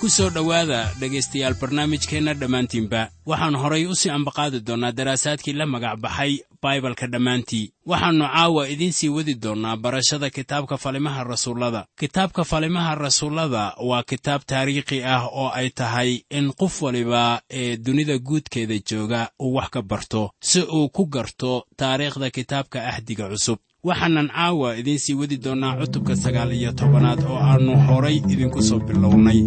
ku 0.00 0.08
soo 0.08 0.30
dhowaada 0.30 0.94
dhegaystayaal 1.00 1.54
barnaamijkeenna 1.60 2.34
dhammaantiinba. 2.34 3.08
Waxaan 3.26 3.54
horay 3.62 3.86
u 3.86 3.94
sii 3.94 4.10
ambaqaadi 4.10 4.60
doonnaa 4.66 4.92
daraasaadkii 4.92 5.52
la 5.52 5.66
magac 5.66 5.98
baxay 6.00 6.38
baibalka 6.62 7.06
dhammaantii. 7.06 7.72
Waxaannu 7.86 8.24
caawa 8.34 8.68
idiin 8.68 8.92
sii 8.92 9.08
wadi 9.08 9.34
doonnaa 9.34 9.76
barashada 9.76 10.30
kitaabka 10.30 10.76
falimaha 10.78 11.24
rasuullada. 11.24 11.86
Kitaabka 11.98 12.44
falimaha 12.44 12.94
rasuullada 12.94 13.74
waa 13.88 14.02
kitaab 14.02 14.42
taariikhi 14.46 15.02
ah 15.04 15.26
oo 15.26 15.50
ay 15.50 15.70
tahay 15.70 16.20
in 16.30 16.52
qof 16.52 16.82
waliba 16.82 17.40
ee 17.50 17.76
dunida 17.76 18.18
guudkeeda 18.18 18.78
jooga 18.90 19.30
uu 19.42 19.54
wax 19.54 19.70
ka 19.70 19.82
barto 19.82 20.30
si 20.40 20.60
uu 20.62 20.88
ku 20.88 21.06
garto 21.06 21.64
taariikhda 21.76 22.30
kitaabka 22.30 22.86
ahdiga 22.88 23.28
cusub 23.28 23.58
waxaanan 23.86 24.28
caawa 24.34 24.68
idiin 24.80 24.98
sii 25.04 25.14
wadi 25.20 25.36
doonnaa 25.44 25.78
cutubka 25.80 26.14
sagaal 26.22 26.50
iyo 26.58 26.70
tobanaad 26.78 27.20
oo 27.30 27.38
aannu 27.48 27.72
horay 27.86 28.16
idinku 28.32 28.60
soo 28.68 28.80
bilownay 28.86 29.40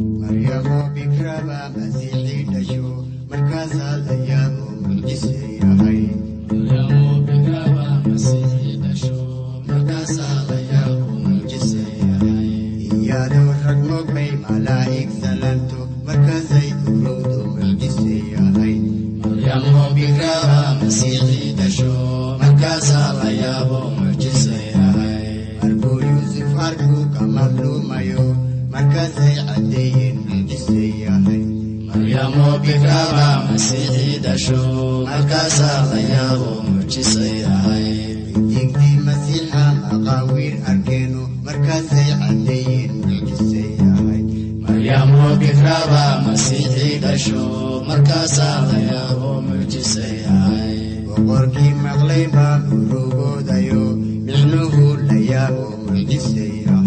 digdii 38.53 38.97
masiixa 39.07 39.63
maqaawiir 39.89 40.53
arkeeno 40.71 41.21
markaasay 41.45 42.09
caddeeyeen 42.21 42.91
mucjise 43.07 43.61
yahay 43.79 44.21
boqorkii 51.07 51.73
maqlay 51.85 52.23
baa 52.35 52.55
urugoodayo 52.75 53.83
micnuhu 54.27 54.85
la 55.07 55.17
yaabo 55.31 55.65
mucjise 55.87 56.45
yahay 56.65 56.80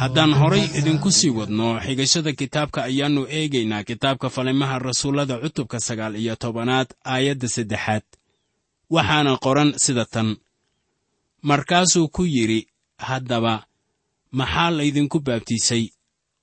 haddaan 0.00 0.32
horay 0.40 0.64
idinku 0.78 1.10
sii 1.12 1.30
wadno 1.30 1.80
xigashada 1.84 2.32
kitaabka 2.32 2.82
ayaannu 2.84 3.22
eegaynaa 3.38 3.84
kitaabka 3.84 4.30
falimaha 4.30 4.78
rasuullada 4.78 5.38
cutubka 5.42 5.80
sagaal 5.80 6.16
iyo 6.16 6.36
tobanaad 6.36 6.88
aayadda 7.04 7.48
saddexaad. 7.48 8.02
Waxaana 8.90 9.36
qoran 9.44 9.70
sida 9.84 10.04
tan. 10.04 10.36
Markaasuu 11.42 12.08
ku 12.08 12.22
yidhi 12.24 12.66
haddaba 12.98 13.66
maxaa 14.32 14.70
laydinku 14.70 15.20
baabtiisay? 15.20 15.84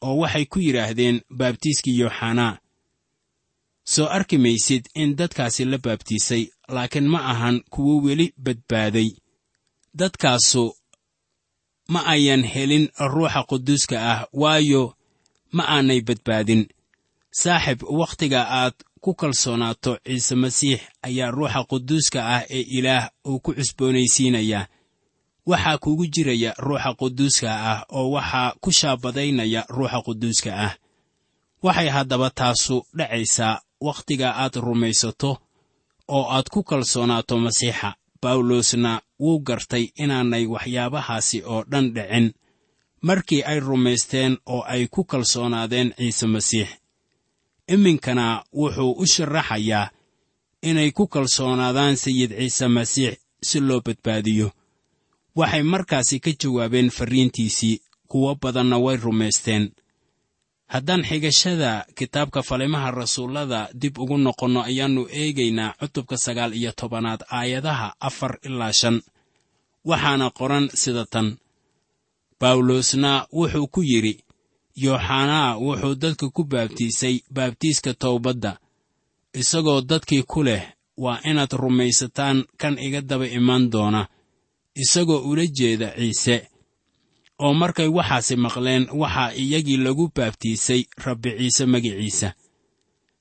oo 0.01 0.17
waxay 0.21 0.45
ku 0.45 0.59
yidhaahdeen 0.59 1.21
baabtiiskii 1.39 1.99
yooxanaa 1.99 2.57
soo 3.93 4.07
arki 4.17 4.37
maysid 4.37 4.83
in 4.95 5.15
dadkaasi 5.17 5.65
la 5.65 5.77
baabtiisay 5.77 6.43
laakiin 6.75 7.07
ma 7.13 7.19
ahan 7.31 7.61
kuwo 7.73 7.93
weli 8.05 8.33
badbaaday 8.45 9.09
dadkaasu 9.99 10.63
ma 11.93 11.99
ayan 12.13 12.43
helin 12.53 12.85
ruuxa 13.13 13.41
quduuska 13.49 13.95
ah 14.13 14.21
waayo 14.41 14.83
ma 15.55 15.63
aanay 15.75 16.01
badbaadin. 16.07 16.63
Saaxib 17.41 17.79
wakhtiga 17.99 18.41
aad 18.59 18.73
ku 19.03 19.11
kalsoonaato 19.21 19.91
ciise 20.05 20.35
masiix 20.43 20.79
ayaa 21.07 21.31
ruuxa 21.37 21.61
quduuska 21.71 22.19
ah 22.35 22.41
ee 22.49 22.63
ilaah 22.77 23.05
uu 23.29 23.39
ku 23.39 23.51
cusboonaysiinayaa 23.57 24.67
waxaa 25.49 25.77
kugu 25.83 26.05
jiraya 26.13 26.51
ruuxa 26.65 26.91
quduuska 26.99 27.49
ah 27.71 27.79
oo 27.97 28.07
waxaa 28.15 28.49
ku 28.63 28.69
shaabadaynaya 28.79 29.61
ruuxa 29.75 29.99
quduuska 30.05 30.51
ah. 30.65 30.73
Waxay 31.65 31.89
haddaba 31.95 32.29
taasu 32.29 32.75
dhacaysaa 32.97 33.61
wakhtiga 33.87 34.27
aad 34.41 34.55
rumaysato 34.65 35.31
oo 36.15 36.25
aad 36.35 36.47
ku 36.53 36.63
kalsoonaato 36.63 37.35
masiixa 37.45 37.89
bawlosna 38.21 38.91
wuu 39.19 39.39
gartay 39.47 39.85
inaanay 40.03 40.45
waxyaabahaasi 40.53 41.37
oo 41.53 41.61
dhan 41.71 41.93
dhicin. 41.95 42.27
Markii 43.07 43.41
ay 43.43 43.59
rumaysteen 43.59 44.37
oo 44.45 44.61
ay 44.73 44.87
ku 44.93 45.01
kalsoonaadeen 45.11 45.89
ciise 45.97 46.27
masiix 46.27 46.69
iminkana 47.73 48.43
wuxuu 48.53 48.91
u 49.01 49.05
sharaxayaa 49.13 49.89
inay 50.69 50.91
ku 50.91 51.07
kalsoonaadaan 51.07 51.95
sayid 52.03 52.31
ciise 52.39 52.67
masiix 52.67 53.15
si 53.47 53.59
loo 53.67 53.81
badbaadiyo. 53.85 54.47
Waxay 55.35 55.63
markaasi 55.63 56.19
ka 56.19 56.31
jawaabeen 56.41 56.89
farriintiisii 56.97 57.81
kuwo 58.07 58.35
badanna 58.41 58.77
way 58.85 58.97
rumaysteen 58.97 59.63
haddaan 60.73 61.03
xigashada 61.09 61.85
kitaabka 61.97 62.43
falimaha 62.43 62.91
rasuullada 62.91 63.69
dib 63.81 63.97
ugu 64.03 64.17
noqonno 64.17 64.61
ayaannu 64.69 65.03
eegaynaa 65.21 65.75
cutubka 65.79 66.17
sagaal 66.25 66.53
iyo 66.59 66.71
tobanaad 66.79 67.21
aayadaha 67.37 67.87
afar 67.99 68.33
ilaa 68.47 68.73
shan. 68.79 69.01
Waxaana 69.89 70.27
qoran 70.37 70.65
sida 70.81 71.05
tan. 71.13 71.27
Bawlosna 72.39 73.11
wuxuu 73.37 73.67
ku 73.73 73.81
yidhi 73.91 74.13
yooxanaa 74.83 75.57
wuxuu 75.65 75.95
dadka 76.01 76.25
ku 76.35 76.41
baabtiisay 76.51 77.15
baabtiiska 77.35 77.91
towbadda. 77.93 78.51
Isagoo 79.41 79.81
dadkii 79.81 80.23
ku 80.31 80.43
leh 80.47 80.63
waa 81.03 81.19
inaad 81.29 81.51
rumaysataan 81.61 82.37
kan 82.61 82.75
iga 82.85 83.01
daba 83.01 83.27
iman 83.39 83.63
doona. 83.73 84.01
Isagoo 84.83 85.21
ula 85.29 85.45
jeeda 85.57 85.89
ciise 85.97 86.35
oo 87.43 87.53
markay 87.53 87.87
waxaasi 87.97 88.35
maqleen 88.35 88.87
waxaa 89.01 89.33
iyagii 89.33 89.77
lagu 89.77 90.11
baabtiisay 90.15 90.81
rabbi 91.05 91.29
ciise 91.37 91.65
magiciisa. 91.65 92.33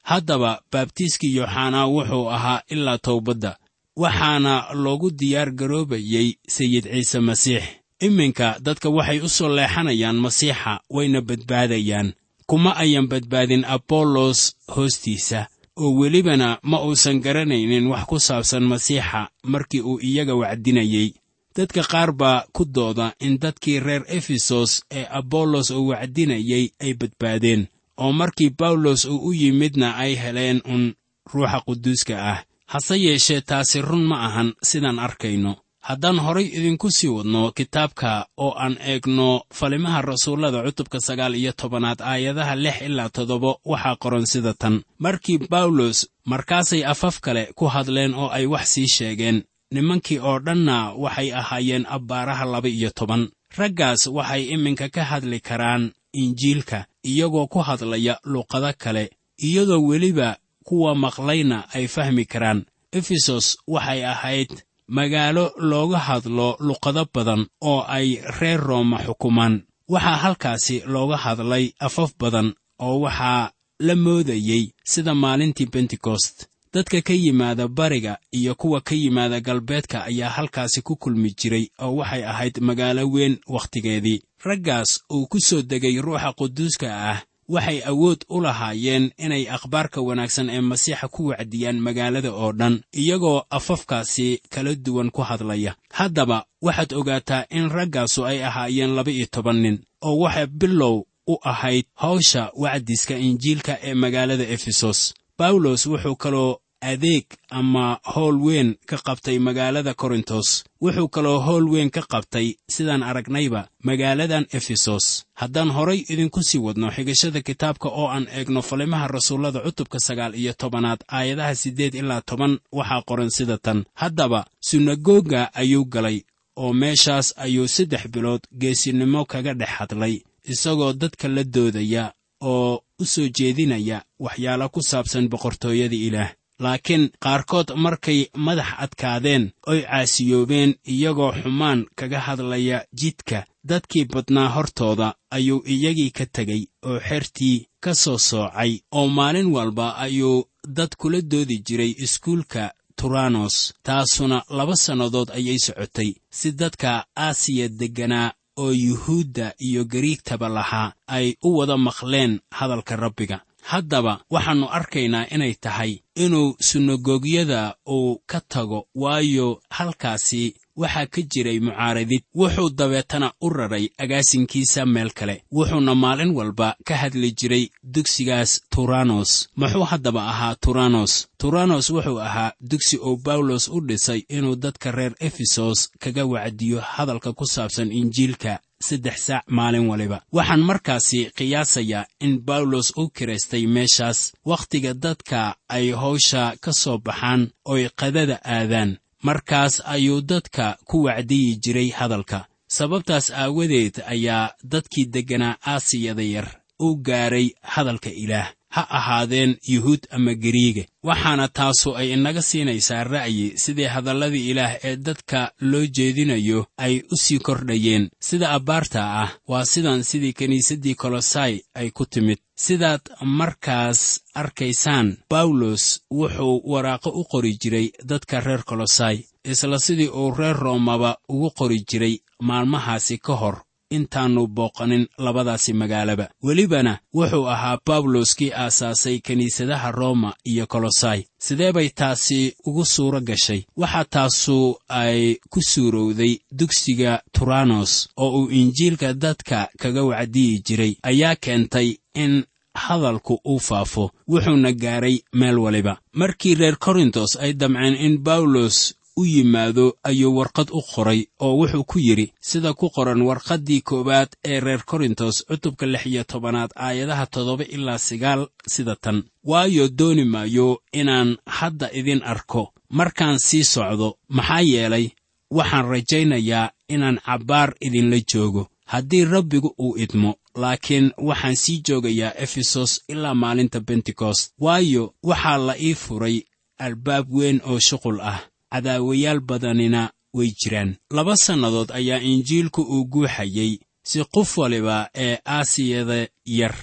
Haddaba 0.02 0.61
baabtiiskii 0.72 1.37
yooxanaa 1.37 1.87
wuxuu 1.94 2.28
ahaa 2.31 2.62
ilaa 2.75 2.99
towbadda 2.99 3.56
waxaana 3.96 4.52
loogu 4.82 5.11
diyaar 5.11 5.50
garoobayey 5.58 6.28
sayid 6.49 6.84
ciise 6.93 7.20
masiix. 7.20 7.62
Iminka 8.00 8.58
dadka 8.64 8.88
waxay 8.90 9.20
u 9.20 9.28
soo 9.28 9.49
leexanayaan 9.56 10.16
masiixa 10.25 10.81
wayna 10.90 11.20
badbaadayaan. 11.28 12.12
Kuma 12.46 12.76
ayan 12.76 13.06
badbaadin 13.08 13.64
abollos 13.64 14.40
hoostiisa 14.75 15.46
oo 15.76 15.90
welibana 15.99 16.58
ma 16.62 16.78
uusan 16.87 17.20
garanaynin 17.20 17.87
wax 17.87 18.05
ku 18.06 18.20
saabsan 18.20 18.62
masiixa 18.72 19.28
markii 19.43 19.81
uu 19.81 19.99
iyaga 20.00 20.34
wacdinayey 20.34 21.08
dadka 21.56 21.83
qaar 21.93 22.11
baa 22.21 22.45
ku 22.53 22.65
dooda 22.65 23.06
in 23.27 23.39
dadkii 23.43 23.81
reer 23.87 24.03
efesos 24.09 24.83
ee 24.91 25.06
abollos 25.19 25.71
uu 25.71 25.89
wacdinayey 25.91 26.65
ay 26.85 26.93
badbaadeen 27.01 27.62
oo 28.03 28.12
markii 28.12 28.51
bawlos 28.59 29.05
uu 29.05 29.19
u 29.29 29.33
yimidna 29.33 29.89
ay 29.97 30.12
heleen 30.23 30.61
un 30.75 30.95
ruuxa 31.33 31.61
quduuska 31.67 32.15
ah. 32.33 32.39
Hase 32.67 32.97
yeeshee 33.05 33.41
taasi 33.41 33.83
run 33.83 34.05
ma 34.11 34.17
ahan 34.27 34.53
sidaan 34.62 34.99
arkayno. 34.99 35.53
Haddaan 35.89 36.19
horay 36.25 36.47
idinku 36.59 36.89
sii 36.91 37.09
wadno 37.17 37.53
kitaabka 37.57 38.27
oo 38.37 38.53
aan 38.65 38.77
eegno 38.81 39.43
falimaha 39.59 40.03
rasuullada 40.03 40.62
cutubka 40.65 40.99
sagaal 41.00 41.35
iyo 41.35 41.53
tobanaad 41.53 42.00
aayadaha 42.03 42.55
lix 42.57 42.77
ilaa 42.89 43.09
toddoba 43.09 43.50
waxaa 43.65 43.97
qoran 44.03 44.27
sida 44.27 44.55
tan. 44.61 44.81
Markii 44.99 45.39
bawlos 45.50 45.99
markaasay 46.31 46.83
afaf 46.93 47.21
kale 47.21 47.43
ku 47.55 47.65
hadleen 47.75 48.15
oo 48.15 48.29
ay 48.37 48.47
wax 48.47 48.67
sii 48.75 48.89
sheegeen 48.97 49.43
nimankii 49.75 50.19
oo 50.29 50.38
dhanna 50.47 50.76
waxay 51.03 51.29
ahaayeen 51.41 51.85
abbaaraha 51.97 52.44
laba 52.53 52.69
iyo 52.69 52.91
toban. 52.99 53.23
Raggaas 53.59 54.03
waxay 54.17 54.43
iminka 54.55 54.87
ka 54.94 55.03
hadli 55.11 55.38
karaan 55.49 55.82
injiilka 56.23 56.79
iyagoo 57.11 57.47
ku 57.53 57.59
hadlaya 57.69 58.15
luqado 58.32 58.71
kale 58.82 59.05
iyadoo 59.47 59.82
weliba 59.88 60.29
kuwa 60.67 60.91
maqlayna 60.94 61.59
ay 61.76 61.87
fahmi 61.94 62.25
karaan. 62.32 62.61
Efesos 62.99 63.47
waxay 63.75 64.00
ahayd 64.12 64.50
magaalo 64.97 65.44
looga 65.71 65.99
hadlo 66.09 66.49
luqado 66.67 67.03
badan 67.15 67.43
oo 67.71 67.81
ay 67.97 68.09
reer 68.41 68.61
rooma 68.69 68.99
xukumaan. 69.06 69.55
Waxaa 69.93 70.17
halkaasi 70.25 70.76
looga 70.94 71.17
hadlay 71.25 71.65
afaf 71.87 72.11
badan 72.21 72.49
oo 72.87 73.00
waxaa 73.05 73.50
la 73.87 73.94
moodayey 74.05 74.62
sida 74.93 75.15
maalintii 75.15 75.67
bentekost 75.75 76.37
dadka 76.75 77.00
ka 77.03 77.12
yimaada 77.12 77.69
bariga 77.69 78.19
iyo 78.32 78.55
kuwa 78.55 78.81
ka 78.81 78.94
yimaada 78.94 79.41
galbeedka 79.41 80.05
ayaa 80.05 80.29
halkaasi 80.31 80.82
ku 80.82 80.97
kulmi 80.97 81.31
jiray 81.38 81.67
oo 81.82 81.97
waxay 81.97 82.25
ahayd 82.25 82.59
magaalo 82.61 83.06
weyn 83.11 83.38
wakhtigeedii. 83.47 84.23
Raggaas 84.44 85.00
uu 85.12 85.26
ku 85.26 85.41
soo 85.41 85.62
degay 85.62 86.00
ruuxa 86.00 86.32
quduuska 86.32 86.88
ah 87.11 87.23
waxay 87.49 87.81
awood 87.87 88.25
u 88.29 88.41
lahaayeen 88.41 89.11
inay 89.19 89.44
akhbaarka 89.56 90.00
wanaagsan 90.00 90.50
ee 90.50 90.61
masiixa 90.61 91.09
ku 91.09 91.26
wacdiyaan 91.31 91.79
magaalada 91.81 92.32
oo 92.32 92.53
dhan 92.53 92.81
iyagoo 92.93 93.43
afafkaasi 93.50 94.41
kala 94.50 94.75
duwan 94.75 95.11
ku 95.11 95.23
hadlaya. 95.23 95.75
Haddaba 95.93 96.44
waxaad 96.62 96.93
ogaataa 96.94 97.47
in 97.50 97.69
raggaasu 97.69 98.26
ay 98.26 98.44
ahaayeen 98.44 98.94
laba-iyo 98.97 99.26
toban 99.31 99.56
nin 99.62 99.79
oo 100.03 100.17
waxay 100.19 100.47
bilow 100.47 101.05
u 101.26 101.35
ahayd 101.43 101.85
hawsha 101.94 102.50
wacdiska 102.56 103.15
injiilka 103.19 103.79
ee 103.82 103.94
magaalada 103.94 104.44
efesos. 104.49 105.15
Bawlos 105.38 105.87
wuxuu 105.87 106.17
kaloo 106.17 106.56
adeeg 106.93 107.25
ama 107.51 107.99
howl 108.15 108.37
weyn 108.47 108.71
ka 108.91 108.97
qabtay 109.07 109.39
magaalada 109.47 109.93
korintos. 109.95 110.49
Wuxuu 110.83 111.09
kaloo 111.15 111.39
howl 111.47 111.67
weyn 111.73 111.91
ka 111.97 112.03
qabtay 112.13 112.47
sidaan 112.75 113.03
aragnayba 113.03 113.69
magaaladan 113.89 114.47
efesos. 114.59 115.05
Haddaan 115.41 115.71
horay 115.77 116.01
idinku 116.13 116.41
sii 116.49 116.59
wadno 116.67 116.91
xigashada 116.97 117.41
kitaabka 117.49 117.89
oo 117.89 118.09
aan 118.15 118.27
eegno 118.37 118.63
falimaha 118.63 119.07
rasuullada 119.09 119.61
cutubka 119.67 119.99
sagaal 120.07 120.35
iyo 120.41 120.53
tobanaad 120.53 121.01
aayadaha 121.17 121.55
siddeed 121.63 121.95
ilaa 121.95 122.21
toban 122.29 122.59
waxaa 122.73 123.03
qoran 123.09 123.31
sida 123.37 123.59
tan. 123.59 123.85
Haddaba 124.01 124.41
sunagoga 124.61 125.43
ayuu 125.55 125.85
galay 125.95 126.19
oo 126.57 126.73
meeshaas 126.73 127.35
ayuu 127.37 127.69
saddex 127.69 128.03
bilood 128.15 128.41
geesinimo 128.61 129.25
kaga 129.25 129.55
dhex 129.55 129.69
hadlay 129.79 130.15
isagoo 130.53 130.93
dadka 130.93 131.29
la 131.29 131.45
doodaya 131.45 132.13
oo 132.41 132.81
u 132.99 133.05
soo 133.05 133.29
jeedinaya 133.37 133.99
waxyaalo 134.25 134.69
ku 134.69 134.81
saabsan 134.91 135.29
boqortooyada 135.33 135.97
ilaah 136.07 136.31
laakiin 136.59 137.11
qaarkood 137.25 137.69
markay 137.85 138.21
madax 138.37 138.71
adkaadeen 138.85 139.45
oy 139.67 139.81
caasiyoobeen 139.83 140.75
iyagoo 140.93 141.33
xumaan 141.43 141.81
kaga 141.99 142.21
hadlaya 142.27 142.79
jidka 143.01 143.39
dadkii 143.69 144.05
badnaa 144.12 144.49
hortooda 144.49 145.15
ayuu 145.37 145.62
iyagii 145.75 146.11
ka 146.11 146.25
tegey 146.27 146.62
oo 146.89 146.99
xertii 147.09 147.67
ka 147.81 147.95
soo 147.95 148.19
soocay 148.19 148.73
oo 148.99 149.09
maalin 149.09 149.47
walba 149.56 149.87
ayuu 150.05 150.45
dad 150.77 150.93
kula 150.99 151.21
doodi 151.31 151.59
jiray 151.67 151.93
iskuulka 152.05 152.62
turanos 152.97 153.57
taasuna 153.87 154.39
laba 154.57 154.77
sannadood 154.77 155.29
ayay 155.37 155.59
socotay 155.59 156.11
si 156.39 156.53
dadka 156.61 156.91
aasiya 157.17 157.69
degganaa 157.69 158.33
oo 158.57 158.73
yuhuudda 158.73 159.47
iyo 159.67 159.85
gariigtaba 159.93 160.49
lahaa 160.49 160.93
ay 161.07 161.27
u 161.43 161.57
wada 161.59 161.77
maqleen 161.77 162.33
hadalka 162.59 162.97
rabbiga 162.97 163.37
haddaba 163.70 164.12
waxaannu 164.34 164.66
arkaynaa 164.78 165.26
inay 165.34 165.55
tahay 165.64 165.93
inuu 166.25 166.56
sunagogyada 166.69 167.75
uu 167.88 168.19
ka 168.26 168.40
tago 168.40 168.87
waayo 168.94 169.61
halkaasi 169.70 170.55
waxaa 170.76 171.06
ka 171.06 171.22
jiray 171.22 171.58
mucaaradid. 171.61 172.22
Wuxuu 172.34 172.70
dabeetana 172.70 173.32
u 173.40 173.49
raray 173.49 173.88
agaasinkiisa 173.99 174.87
meel 174.87 175.11
kale. 175.19 175.43
Wuxuuna 175.52 175.94
maalin 175.94 176.31
walba 176.38 176.76
ka 176.84 176.94
hadli 176.96 177.31
jiray 177.38 177.64
dugsigaas 177.82 178.61
turanos. 178.70 179.49
Muxuu 179.56 179.84
haddaba 179.90 180.22
ahaa 180.32 180.55
turanos? 180.55 181.12
Turanos 181.38 181.90
wuxuu 181.90 182.19
ahaa 182.20 182.52
dugsi 182.61 182.96
oo 183.02 183.16
bawlos 183.16 183.69
u 183.69 183.81
dhisay 183.81 184.20
inuu 184.28 184.56
dadka 184.56 184.90
reer 184.90 185.14
efesos 185.20 185.90
kaga 186.02 186.25
wacdiyo 186.26 186.81
hadalka 186.81 187.32
ku 187.32 187.46
saabsan 187.46 187.93
injiilka 187.93 188.58
saddex 188.87 189.17
saac 189.27 189.45
maalin 189.57 189.87
waliba. 189.91 190.19
Waxaan 190.37 190.63
markaasi 190.71 191.21
qiyaasayaa 191.39 192.05
in 192.27 192.33
bawlos 192.49 192.89
u 192.97 193.09
kiraystay 193.17 193.65
meeshaas 193.77 194.19
wakhtiga 194.51 194.93
dadka 195.05 195.41
ay 195.77 195.87
hawsha 196.03 196.43
ka 196.65 196.73
soo 196.83 196.99
baxaan 197.07 197.43
oy 197.73 197.83
qadada 198.01 198.37
aadaan. 198.57 198.91
Markaas 199.29 199.75
ayuu 199.95 200.21
dadka 200.31 200.67
ku 200.89 200.97
wacdiyi 201.07 201.57
jiray 201.63 201.91
hadalka. 201.99 202.39
Sababtaas 202.77 203.27
aawadeed 203.31 203.95
ayaa 204.15 204.53
dadkii 204.73 205.07
degganaa 205.15 205.57
aasiyada 205.73 206.23
yar 206.35 206.49
u 206.81 206.97
gaaray 207.07 207.47
hadalka 207.75 208.11
ilaah 208.23 208.49
ha 208.75 208.82
ahaadeen 208.99 209.53
yuhuud 209.75 210.03
ama 210.17 210.35
gariiga 210.44 210.85
waxaana 211.09 211.49
taasu 211.49 211.97
ay 212.00 212.09
inaga 212.17 212.43
siinaysaa 212.43 213.05
ra'yi 213.15 213.47
sidii 213.65 213.88
hadalladii 213.94 214.50
ilaah 214.50 214.73
ee 214.88 214.97
dadka 214.97 215.41
loo 215.71 215.87
jeedinayo 215.97 216.67
ay 216.85 216.94
u 217.12 217.17
sii 217.17 217.38
kordhayeen. 217.47 218.05
Sida 218.29 218.47
abbaarta 218.56 219.00
ah 219.23 219.31
waa 219.50 219.65
sidan 219.73 220.03
sidii 220.11 220.32
kiniisaddii 220.38 220.94
kolosai 220.94 221.55
ay 221.75 221.91
ku 221.91 222.05
timid. 222.06 222.38
Sidaad 222.65 223.00
markaas 223.38 224.00
arkaysaan 224.35 225.09
bawlos 225.31 225.85
wuxuu 226.19 226.62
waraaqo 226.73 227.11
u 227.21 227.25
qori 227.32 227.53
jiray 227.62 227.87
dadka 228.11 228.41
reer 228.41 228.62
kolosai 228.71 229.17
isla 229.53 229.79
sidii 229.79 230.09
uu 230.21 230.31
reer 230.38 230.57
roomaba 230.64 231.11
ugu 231.28 231.50
qori 231.59 231.78
jiray 231.90 232.14
maalmahaasi 232.49 233.19
ka 233.19 233.35
hor 233.40 233.57
intaannu 233.91 234.47
booqanin 234.47 235.07
labadaasi 235.19 235.73
magaalaba. 235.73 236.29
Welibana 236.43 236.99
wuxuu 237.14 237.47
ahaa 237.49 237.79
bawlos 237.87 238.35
kii 238.35 238.53
aasaasay 238.53 239.19
kiniisadaha 239.19 239.91
rooma 239.93 240.35
iyo 240.45 240.67
kolosai 240.67 241.26
sidee 241.38 241.73
bay 241.73 241.88
taasi 241.88 242.55
ugu 242.67 242.85
suuro 242.85 243.21
gashay? 243.21 243.62
Waxaa 243.76 244.05
taasu 244.05 244.76
ay 244.88 245.37
ku 245.50 245.61
suurowday 245.62 246.38
dugsiga 246.53 247.23
turanos 247.33 248.09
oo 248.17 248.31
uu 248.41 248.50
injiilka 248.50 249.12
dadka 249.14 249.69
kaga 249.79 250.03
wacdiyi 250.05 250.62
jiray. 250.67 250.97
Ayaa 251.03 251.37
keentay 251.37 251.97
in 252.14 252.45
hadalku 252.75 253.41
uu 253.47 253.59
faafo 253.61 254.11
wuxuuna 254.29 254.73
gaaray 254.73 255.19
meel 255.33 255.59
waliba. 255.59 255.99
Markii 256.12 256.55
reer 256.55 256.76
korintos 256.76 257.37
ay 257.37 257.53
damceen 257.53 257.95
in 257.95 258.19
bawlos 258.19 258.95
u 259.16 259.25
yimaado 259.26 259.97
ayuu 260.02 260.37
warqad 260.38 260.68
u 260.73 260.80
qoray 260.94 261.21
oo 261.40 261.56
wuxuu 261.61 261.85
ku 261.85 261.99
yidhi 261.99 262.33
sida 262.40 262.73
ku 262.75 262.90
qoran 262.90 263.23
warqaddii 263.23 263.80
koowaad 263.80 264.28
ee 264.44 264.61
reer 264.61 264.83
korintos 264.85 265.44
cutubka 265.49 265.87
lix 265.87 266.06
iyo 266.06 266.25
tobanaad 266.25 266.71
aayadaha 266.76 267.26
toddoba 267.26 267.64
ilaa 267.64 267.99
sagaal 267.99 268.47
sida 268.66 268.97
tan. 268.97 269.23
Waayo 269.44 269.88
dooni 269.88 270.25
maayo 270.25 270.83
inaan 270.92 271.37
hadda 271.47 271.90
idin 271.92 272.23
arko. 272.23 272.73
Markaan 272.88 273.38
sii 273.38 273.64
socdo 273.64 274.09
maxaa 274.28 274.61
yeelay 274.61 275.06
waxaan 275.50 275.87
rajaynayaa 275.92 276.71
inaan 276.88 277.18
cabbaar 277.26 277.75
idinla 277.80 278.18
joogo. 278.33 278.68
Haddii 278.87 279.25
rabbigu 279.25 279.75
uu 279.78 279.97
idmo 279.99 280.35
laakiin 280.54 281.12
waxaan 281.28 281.56
sii 281.56 281.83
joogayaa 281.88 282.33
efesos 282.44 283.02
ilaa 283.09 283.35
maalinta 283.35 283.80
bentekost 283.80 284.52
waayo 284.61 285.14
waxaa 285.23 285.59
la 285.59 285.75
ii 285.80 285.94
furay 285.94 286.37
albaab 286.78 287.26
weyn 287.33 287.61
oo 287.71 287.78
shuqul 287.88 288.21
ah 288.21 288.40
cadaawayaal 288.75 289.40
badanina 289.40 290.11
way 290.35 290.50
jiraan. 290.61 290.97
Laba 291.11 291.37
sannadood 291.37 291.90
ayaa 291.93 292.19
injiilku 292.31 292.83
uu 292.83 293.04
guuxayey 293.12 293.78
si 294.02 294.25
qof 294.35 294.59
waliba 294.59 295.09
ee 295.14 295.38
aasiyada 295.47 296.26
yar 296.47 296.75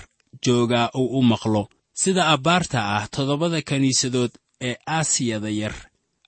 joogaa 0.45 0.89
uu 0.95 1.19
u 1.19 1.21
maqlo. 1.23 1.67
Sida 1.93 2.27
abbaarta 2.27 2.79
ah 2.95 3.07
toddobada 3.11 3.61
kiniisadood 3.61 4.31
ee 4.61 4.75
aasiyada 4.87 5.49
yar 5.49 5.75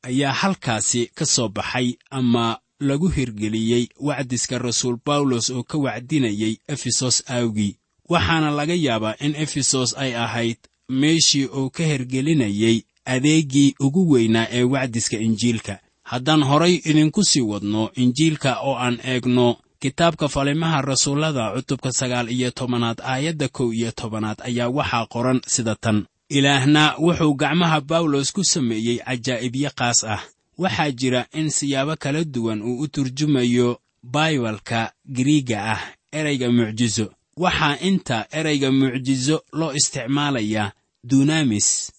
ayaa 0.03 0.33
halkaasi 0.41 1.01
ka 1.15 1.25
soo 1.25 1.49
baxay 1.49 1.87
ama 2.11 2.59
lagu 2.79 3.07
hirgeliyey 3.15 3.87
wacdiska 4.07 4.57
rasuul 4.57 4.97
bawlos 5.05 5.49
oo 5.49 5.63
ka 5.63 5.77
wacdinayay 5.77 6.53
efesos 6.73 7.23
aawgii 7.29 7.77
waxaana 8.09 8.49
laga 8.51 8.75
yaabaa 8.75 9.15
in 9.25 9.35
efesos 9.35 9.89
ay 9.97 10.11
ahayd 10.25 10.57
meeshii 10.89 11.45
uu 11.45 11.69
ka 11.69 11.83
hergelinayey 11.83 12.77
adeeggii 13.05 13.75
ugu 13.79 14.09
weynaa 14.11 14.47
ee 14.51 14.63
wacdiska 14.63 15.17
injiilka. 15.17 15.79
Haddaan 16.03 16.43
horay 16.43 16.75
idinku 16.85 17.23
sii 17.23 17.41
wadno 17.41 17.89
injiilka 17.95 18.59
oo 18.61 18.75
aan 18.75 18.97
eegno 19.03 19.57
kitaabka 19.79 20.27
falimaha 20.27 20.81
rasuullada 20.81 21.51
cutubka 21.55 21.91
sagaal 21.91 22.31
iyo 22.31 22.51
tobanaad 22.51 23.01
aayadda 23.01 23.47
kow 23.47 23.73
iyo 23.73 23.91
tobanaad 23.91 24.37
ayaa 24.43 24.69
waxaa 24.69 25.05
qoran 25.05 25.41
sida 25.47 25.75
tan. 25.75 26.05
Ilaahna 26.29 26.95
wuxuu 26.99 27.33
gacmaha 27.33 27.81
bawlos 27.81 28.31
ku 28.33 28.43
sameeyey 28.43 28.97
cajaa'ibyo 28.99 29.69
qaas 29.75 30.03
ah. 30.03 30.21
Waxaa 30.57 30.91
jira 30.91 31.25
in 31.33 31.49
siyaabo 31.49 31.95
kala 31.99 32.23
duwan 32.23 32.61
uu 32.61 32.79
u 32.79 32.87
turjumayo 32.87 33.79
baibalka 34.03 34.91
giriiga 35.15 35.57
ah 35.73 35.81
ereyga 36.11 36.51
mucjiso 36.51 37.05
waxaa 37.37 37.77
inta 37.81 38.25
ereyga 38.31 38.71
mucjiso 38.71 39.41
loo 39.53 39.73
isticmaalayaa 39.73 40.71
dunamis 41.03 41.91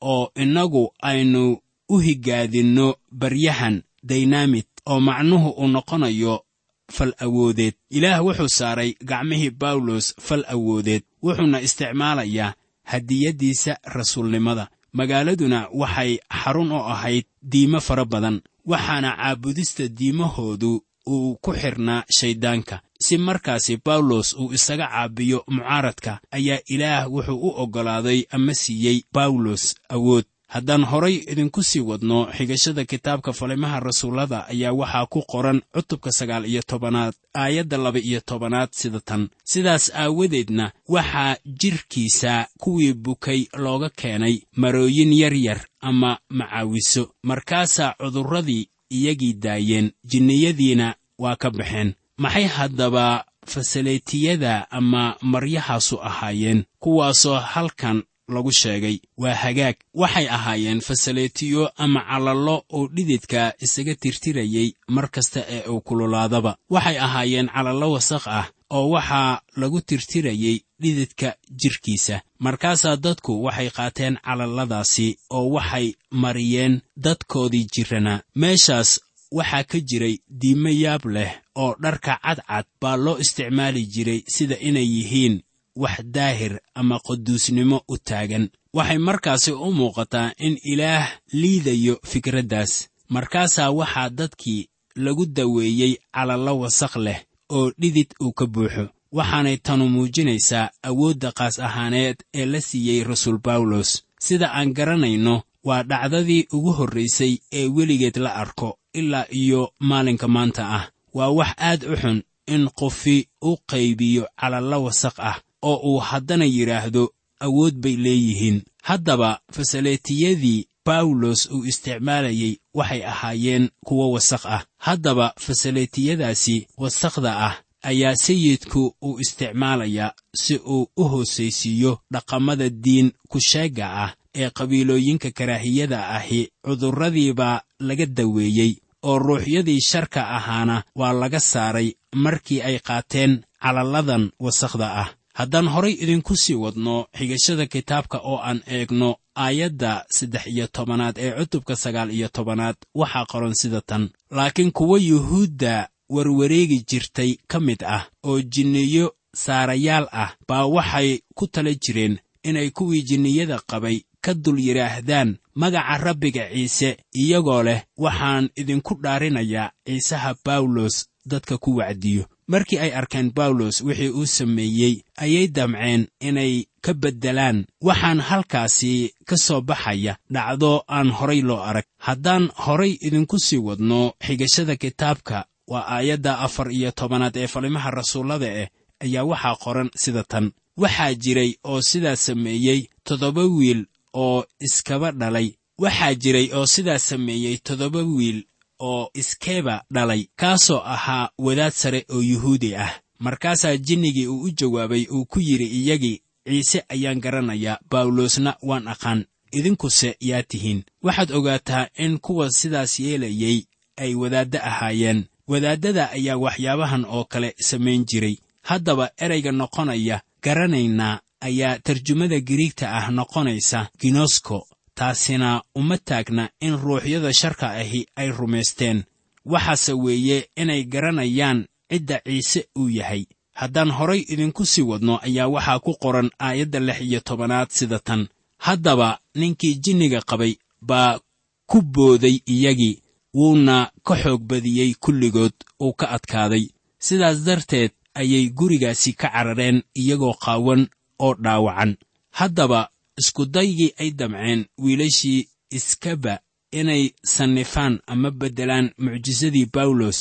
oo 0.00 0.30
innagu 0.34 0.92
aynu 1.02 1.58
u 1.88 1.98
higaadinno 1.98 2.94
baryahan 3.10 3.82
daynamit 4.02 4.68
oo 4.86 5.00
macnuhu 5.00 5.48
uu 5.50 5.68
noqonayo 5.68 6.44
fal 6.92 7.12
awoodeed. 7.24 7.74
Ilaah 7.90 8.24
wuxuu 8.24 8.48
saaray 8.48 8.94
gacmihii 9.04 9.50
bawlos 9.50 10.14
fal 10.26 10.44
awoodeed 10.48 11.02
wuxuuna 11.22 11.60
isticmaalayaa 11.60 12.54
hadiyaddiisa 12.84 13.76
rasuulnimada. 13.84 14.68
Magaaladuna 14.92 15.68
waxay 15.72 16.18
xarun 16.42 16.72
u 16.72 16.76
ahayd 16.92 17.24
diimo 17.42 17.80
fara 17.80 18.04
badan 18.04 18.40
waxaana 18.66 19.16
caabudista 19.16 19.88
diimahoodu 19.88 20.82
uu 21.10 21.36
ku 21.44 21.50
xidhnaa 21.62 22.04
shayddaanka 22.18 22.76
si 23.04 23.18
markaasi 23.18 23.74
bawlos 23.86 24.28
uu 24.40 24.52
isaga 24.52 24.86
caabiyo 24.92 25.38
mucaaradka 25.54 26.12
ayaa 26.36 26.58
ilaah 26.74 27.04
wuxuu 27.12 27.38
u 27.48 27.50
oggolaaday 27.62 28.20
ama 28.30 28.54
siiyey 28.54 28.98
bawlos 29.14 29.74
awood. 29.88 30.24
Haddaan 30.54 30.84
horay 30.90 31.14
idinku 31.32 31.62
sii 31.62 31.80
wadno 31.80 32.18
xigashada 32.36 32.84
kitaabka 32.84 33.32
falimaha 33.32 33.80
rasuullada 33.80 34.38
ayaa 34.52 34.72
waxaa 34.80 35.06
ku 35.12 35.20
qoran 35.32 35.58
cutubka 35.74 36.10
sagaal 36.18 36.44
iyo 36.50 36.62
tobanaad 36.70 37.14
aayadda 37.42 37.76
laba 37.84 37.98
iyo 37.98 38.20
tobanaad 38.20 38.68
sida 38.72 39.00
tan. 39.00 39.28
Sidaas 39.44 39.84
aawadeedna 39.94 40.72
waxaa 40.88 41.36
jidhkiisa 41.60 42.46
kuwii 42.58 42.92
bukay 42.92 43.46
looga 43.64 43.88
keenay 44.00 44.36
marooyin 44.56 45.12
yar 45.12 45.34
yar 45.34 45.60
ama 45.80 46.18
macaawiso. 46.30 47.14
Markaasaa 47.22 47.94
cudurradii 48.00 48.68
iyagii 48.90 49.32
daayeen 49.32 49.92
jinniyadiina 50.10 50.94
waa 51.22 51.36
ka 51.42 51.48
baxeen. 51.50 51.88
Maxay 52.22 52.46
haddaba 52.56 53.06
fasaleytiyada 53.46 54.70
ama 54.70 55.16
maryahaasu 55.22 56.00
ahaayeen? 56.02 56.64
Kuwaasoo 56.78 57.38
halkan 57.52 58.02
lagu 58.28 58.52
sheegay. 58.52 58.98
Waa 59.16 59.34
hagaag. 59.34 59.74
Waxay 59.94 60.28
ahaayeen 60.28 60.80
fasaletiyo 60.80 61.70
ama 61.76 62.00
calallo 62.10 62.64
oo 62.72 62.88
dhididka 62.94 63.52
isaga 63.64 63.94
tirtirayey 63.94 64.68
mar 64.88 65.08
kasta 65.10 65.40
ee 65.48 65.68
uu 65.68 65.80
kululaadaba 65.80 66.56
waxay 66.70 66.98
ahaayeen 66.98 67.48
calallo 67.54 67.92
wasakh 67.92 68.26
ah 68.28 68.46
oo 68.70 68.88
waxaa 68.94 69.40
lagu 69.56 69.80
tirtirayey 69.80 70.56
dhididka 70.82 71.28
jidhkiisa 71.60 72.20
markaasaa 72.38 72.96
dadku 72.96 73.32
waxay 73.44 73.70
qaateen 73.70 74.14
calalladaasi 74.26 75.08
oo 75.30 75.50
waxay 75.56 75.86
mariyeen 76.22 76.80
dadkoodii 77.04 77.66
jirranaa 77.74 78.20
meeshaas 78.34 79.00
waxaa 79.32 79.64
ka 79.70 79.78
jiray 79.88 80.14
diimo 80.40 80.68
yaab 80.68 81.04
leh 81.14 81.30
oo 81.62 81.74
dharka 81.82 82.18
cadcad 82.24 82.66
baa 82.80 82.96
loo 82.96 83.18
isticmaali 83.18 83.82
jiray 83.86 84.20
sida 84.34 84.56
inay 84.68 84.88
yihiin 84.96 85.42
wax 85.76 85.96
daahir 86.14 86.60
ama 86.74 86.98
quduusnimo 87.06 87.78
u 87.88 87.96
taagan. 87.98 88.48
Waxay 88.74 88.98
markaasi 88.98 89.52
u 89.52 89.72
muuqataa 89.78 90.32
in 90.38 90.54
ilaah 90.72 91.06
liidayo 91.32 91.94
fikraddaas. 92.10 92.72
Markaasaa 93.08 93.70
waxaa 93.70 94.08
dadkii 94.10 94.68
lagu 94.96 95.26
daweeyey 95.26 95.92
calallo 96.14 96.58
wasakh 96.62 96.96
leh 96.96 97.18
oo 97.56 97.70
dhidid 97.80 98.10
uu 98.22 98.32
ka 98.32 98.46
buuxo. 98.46 98.84
Waxaanay 99.12 99.56
tanu 99.56 99.88
muujinaysaa 99.88 100.70
awoodda 100.82 101.32
qaas 101.38 101.58
ahaaneed 101.58 102.16
ee 102.34 102.46
la 102.46 102.60
siiyey 102.60 103.04
rasuul 103.04 103.38
bawlos 103.38 103.90
sida 104.20 104.46
aan 104.54 104.72
garanayno 104.76 105.42
waa 105.64 105.82
dhacdadii 105.82 106.46
ugu 106.52 106.72
horraysay 106.78 107.38
ee 107.52 107.66
weligeed 107.76 108.16
la 108.16 108.34
arko 108.34 108.78
ilaa 108.92 109.26
iyo 109.30 109.72
maalinka 109.80 110.28
maanta 110.28 110.68
ah. 110.76 110.90
Waa 111.14 111.28
wax 111.28 111.50
aad 111.58 111.84
u 111.84 111.96
xun 111.96 112.22
in 112.46 112.68
qofi 112.68 113.28
u 113.42 113.56
qaybiyo 113.66 114.26
calallo 114.40 114.82
wasakh 114.84 115.20
ah 115.20 115.36
oo 115.62 115.76
uu 115.90 115.98
haddana 115.98 116.44
yidhaahdo 116.44 117.12
awood 117.40 117.74
bay 117.74 117.96
leeyihiin. 117.96 118.62
Haddaba 118.82 119.40
fasaleetiyadii 119.52 120.66
bawlos 120.86 121.46
uu 121.52 121.64
isticmaalayey 121.64 122.56
waxay 122.74 123.02
ahaayeen 123.04 123.68
kuwo 123.84 124.10
wasakh 124.12 124.46
ah. 124.46 124.64
Haddaba 124.78 125.34
fasaleetiyadaasi 125.38 126.66
wasakhda 126.78 127.32
ah 127.46 127.54
ayaa 127.82 128.16
sayidku 128.16 128.94
uu 129.02 129.18
isticmaalayaa 129.20 130.12
si 130.34 130.56
uu 130.56 130.86
u 130.96 131.04
hoosaysiiyo 131.04 131.98
dhaqamada 132.12 132.68
diin 132.68 133.12
kusheegga 133.28 133.86
ah 134.04 134.14
ee 134.34 134.50
qabiilooyinka 134.50 135.30
karaahiyada 135.30 136.08
ahi 136.08 136.48
cudurradiibaa 136.66 137.60
laga 137.80 138.06
daweeyey 138.06 138.72
oo 139.02 139.18
ruuxyadii 139.18 139.80
sharka 139.80 140.28
ahaana 140.36 140.82
waa 140.94 141.12
laga 141.12 141.40
saaray 141.40 141.92
markii 142.14 142.62
ay 142.62 142.78
qaateen 142.78 143.42
calalladan 143.62 144.30
wasakhda 144.40 144.88
ah. 145.02 145.08
Haddaan 145.34 145.68
horay 145.68 145.92
idinku 145.92 146.36
sii 146.36 146.54
wadno 146.54 147.06
xigashada 147.18 147.66
kitaabka 147.66 148.18
oo 148.18 148.38
aan 148.42 148.60
eegno 148.66 149.16
aayadda 149.36 150.04
saddex 150.16 150.46
iyo 150.46 150.66
tobanaad 150.66 151.16
ee 151.18 151.32
cutubka 151.38 151.76
sagaal 151.76 152.10
iyo 152.10 152.28
tobanaad 152.28 152.76
waxaa 152.94 153.24
qoran 153.32 153.54
sida 153.54 153.80
tan. 153.80 154.10
Laakiin 154.30 154.72
kuwa 154.72 154.98
yuhuudda 154.98 155.88
warwareegi 156.08 156.84
jirtay 156.88 157.36
ka 157.46 157.60
mid 157.60 157.82
ah 157.84 158.04
oo 158.24 158.40
jinniyo 158.42 159.14
saarayaal 159.34 160.06
ah 160.12 160.30
baa 160.48 160.66
waxay 160.66 161.18
ku 161.34 161.46
tala 161.46 161.72
jireen 161.74 162.18
inay 162.42 162.70
kuwii 162.70 163.02
jinniyada 163.02 163.60
qabay 163.70 164.00
ka 164.24 164.34
dul 164.34 164.58
yidhaahdaan 164.60 165.36
magaca 165.54 165.96
rabbiga 166.04 166.44
ciise 166.52 166.96
iyagoo 167.22 167.62
leh 167.62 167.80
waxaan 167.96 168.48
idinku 168.60 168.94
dhaarinayaa 169.02 169.70
ciisaha 169.86 170.34
bawlos 170.44 171.06
dadka 171.26 171.58
ku 171.58 171.76
wacdiyo. 171.76 172.24
Markii 172.50 172.78
ay 172.78 172.92
arkeen 172.94 173.30
bawlos 173.36 173.80
wixii 173.86 174.08
uu 174.10 174.26
sameeyey 174.26 174.94
ayay 175.16 175.46
damceen 175.48 176.06
inay 176.20 176.64
ka 176.82 176.92
beddelaan 176.94 177.66
waxaan 177.80 178.20
halkaasi 178.20 179.14
ka 179.28 179.36
soo 179.36 179.60
baxaya 179.60 180.16
dhacdo 180.30 180.82
aan 180.88 181.10
horay 181.10 181.40
loo 181.42 181.60
arag. 181.62 181.84
Haddaan 181.98 182.50
horay 182.64 182.98
idinku 183.06 183.38
sii 183.38 183.58
wadno 183.58 184.12
xigashada 184.26 184.76
kitaabka 184.76 185.46
waa 185.70 185.86
aayadda 185.96 186.38
afar 186.38 186.72
iyo 186.72 186.90
tobanaad 186.90 187.36
ee 187.36 187.46
falimaha 187.46 187.90
rasuullada 187.90 188.46
eh 188.62 188.68
ayaa 189.04 189.24
waxaa 189.24 189.56
qoran 189.64 189.90
sida 189.96 190.24
tan. 190.24 190.50
Waxaa 190.76 191.14
jiray 191.14 191.54
oo 191.64 191.80
sidaa 191.82 192.16
sameeyey 192.16 192.88
toddoba 193.04 193.42
wiil 193.44 193.86
oo 194.14 194.44
iskaba 194.60 195.12
dhalay. 195.12 195.52
Waxaa 195.78 196.14
jiray 196.14 196.50
oo 196.54 196.66
sidaa 196.66 196.98
sameeyey 196.98 197.56
toddoba 197.58 197.98
wiil 198.02 198.44
oo 198.78 199.10
iskeba 199.14 199.84
dhalay 199.90 200.26
kaasoo 200.36 200.82
ahaa 200.84 201.30
wadaad 201.38 201.72
sare 201.72 202.04
oo 202.12 202.22
yuhuudi 202.22 202.74
ah. 202.76 203.00
Markaasaa 203.18 203.76
jinnigii 203.76 204.26
uu 204.26 204.42
u 204.42 204.50
jawaabay 204.50 205.06
uu 205.12 205.24
ku 205.24 205.40
yidhi 205.40 205.64
iyagii 205.66 206.20
ciise 206.48 206.84
ayaan 206.88 207.20
garanayaa 207.20 207.78
bawlosna 207.90 208.56
waan 208.62 208.88
aqaan 208.88 209.24
idinkuse 209.52 210.16
yaa 210.20 210.42
tihiin. 210.42 210.84
Waxaad 211.02 211.30
ogaataa 211.32 211.88
in 211.98 212.18
kuwa 212.18 212.50
sidaas 212.50 213.00
yeelayey 213.00 213.64
ay 213.96 214.14
wadaadda 214.14 214.62
ahaayeen. 214.64 215.24
Wadaaddada 215.48 216.10
ayaa 216.10 216.36
waxyaabahan 216.36 217.04
oo 217.04 217.24
kale 217.24 217.54
samayn 217.60 218.04
jiray. 218.04 218.36
Haddaba 218.62 219.10
ereyga 219.16 219.52
noqonaya 219.52 220.20
garanaynaa 220.42 221.20
ayaa 221.40 221.78
tarjumada 221.78 222.40
giriigta 222.40 222.86
ah 222.98 223.10
noqonaysa 223.10 223.88
ginosko 224.00 224.66
taasina 224.94 225.62
uma 225.74 225.96
taagna 225.98 226.50
in 226.60 226.76
ruuxyada 226.76 227.32
sharka 227.32 227.66
ahi 227.70 228.06
ay 228.16 228.28
rumaysteen. 228.38 229.04
Waxaase 229.44 229.92
weeye 229.92 230.48
inay 230.56 230.84
garanayaan 230.84 231.66
cidda 231.90 232.20
ciise 232.26 232.60
uu 232.78 232.88
yahay. 232.88 233.24
Haddaan 233.54 233.90
horay 233.90 234.20
idinku 234.32 234.66
sii 234.66 234.82
wadno 234.90 235.14
ayaa 235.22 235.48
waxaa 235.54 235.78
ku 235.84 235.92
qoran 236.02 236.30
aayadda 236.38 236.80
lix 236.80 237.00
iyo 237.00 237.20
tobanaad 237.20 237.68
sida 237.70 237.98
tan. 237.98 238.28
Haddaba 238.58 239.18
ninkii 239.34 239.74
jinniga 239.84 240.20
qabay 240.30 240.54
baa 240.80 241.18
ku 241.66 241.82
booday 241.82 242.36
iyagii 242.46 243.00
wuuna 243.34 243.90
ka 244.06 244.14
xoog 244.22 244.42
badiyey 244.50 244.94
kulligood 245.00 245.52
uu 245.82 245.92
ka 245.92 246.06
adkaaday. 246.10 246.64
Sidaas 246.98 247.38
darteed 247.46 247.90
ayay 248.14 248.48
gurigaasi 248.58 249.12
ka 249.12 249.28
carareen 249.28 249.82
iyagoo 249.94 250.34
qaawan 250.44 250.88
oo 251.24 251.34
dhaawacan. 251.44 251.92
Haddaba 252.38 252.80
iskudaygii 253.20 253.90
ay 254.02 254.10
damceen 254.18 254.60
wiilashii 254.82 255.48
iskaba 255.76 256.34
inay 256.80 257.02
sannifaan 257.34 257.94
ama 258.12 258.30
beddelaan 258.40 258.86
mucjisadii 259.04 259.66
bawlos 259.74 260.18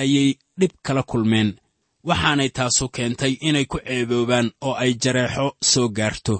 ayay 0.00 0.28
dhib 0.58 0.72
kala 0.86 1.02
kulmeen 1.10 1.50
waxaanay 2.08 2.48
taasu 2.56 2.84
keentay 2.94 3.32
inay 3.48 3.64
ku 3.72 3.78
ceeboobaan 3.86 4.48
oo 4.66 4.74
ay 4.82 4.92
jareexo 5.02 5.46
soo 5.70 5.88
gaarto. 5.98 6.34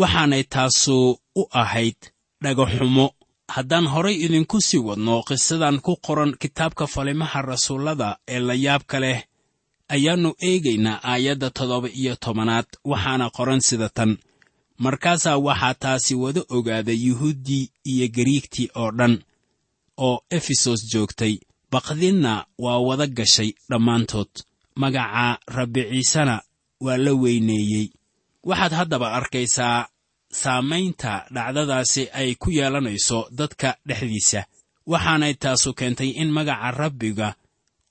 Waxaanay 0.00 0.44
taasu 0.54 0.96
u 1.40 1.42
ahayd 1.62 1.96
dhagaxumo 2.42 3.06
haddaan 3.54 3.86
horay 3.92 4.16
idinku 4.24 4.56
sii 4.68 4.78
wadno 4.88 5.14
qisadan 5.28 5.76
ku 5.84 5.92
qoran 6.06 6.32
kitaabka 6.40 6.84
falimaha 6.94 7.38
rasuullada 7.50 8.08
ee 8.34 8.38
la 8.48 8.54
yaabka 8.64 8.96
leh 9.04 9.18
ayaannu 9.94 10.30
eegaynaa 10.48 11.00
aayadda 11.12 11.48
toddoba 11.56 11.88
iyo 12.00 12.14
tobanaad 12.24 12.66
waxaana 12.90 13.26
qoran 13.36 13.60
sida 13.68 13.88
tan. 13.96 14.12
Markaasaa 14.84 15.36
waxaa 15.46 15.74
taasi 15.82 16.14
wada 16.22 16.42
ogaaday 16.56 16.98
yuhuuddii 17.06 17.64
iyo 17.92 18.06
gariigtii 18.16 18.68
oo 18.80 18.90
dhan 18.98 19.14
oo 20.06 20.16
efesos 20.30 20.80
joogtay. 20.92 21.34
Baqdinna 21.72 22.32
waa 22.58 22.78
wada 22.88 23.06
gashay 23.06 23.50
dhammaantood. 23.70 24.28
Magaca 24.76 25.38
rabbi 25.56 25.82
ciisena 25.90 26.42
waa 26.84 26.96
la 27.04 27.12
weyneeyey. 27.22 27.86
Waxaad 28.48 28.72
haddaba 28.78 29.12
arkaysaa 29.18 29.88
saamaynta 30.32 31.12
dhacdadaasi 31.34 32.02
ay 32.12 32.34
ku 32.34 32.50
yeelanayso 32.50 33.18
dadka 33.38 33.76
dhexdiisa. 33.88 34.40
Waxaanay 34.86 35.34
taasu 35.42 35.74
keentay 35.78 36.10
in 36.22 36.30
magaca 36.36 36.70
rabbiga 36.70 37.34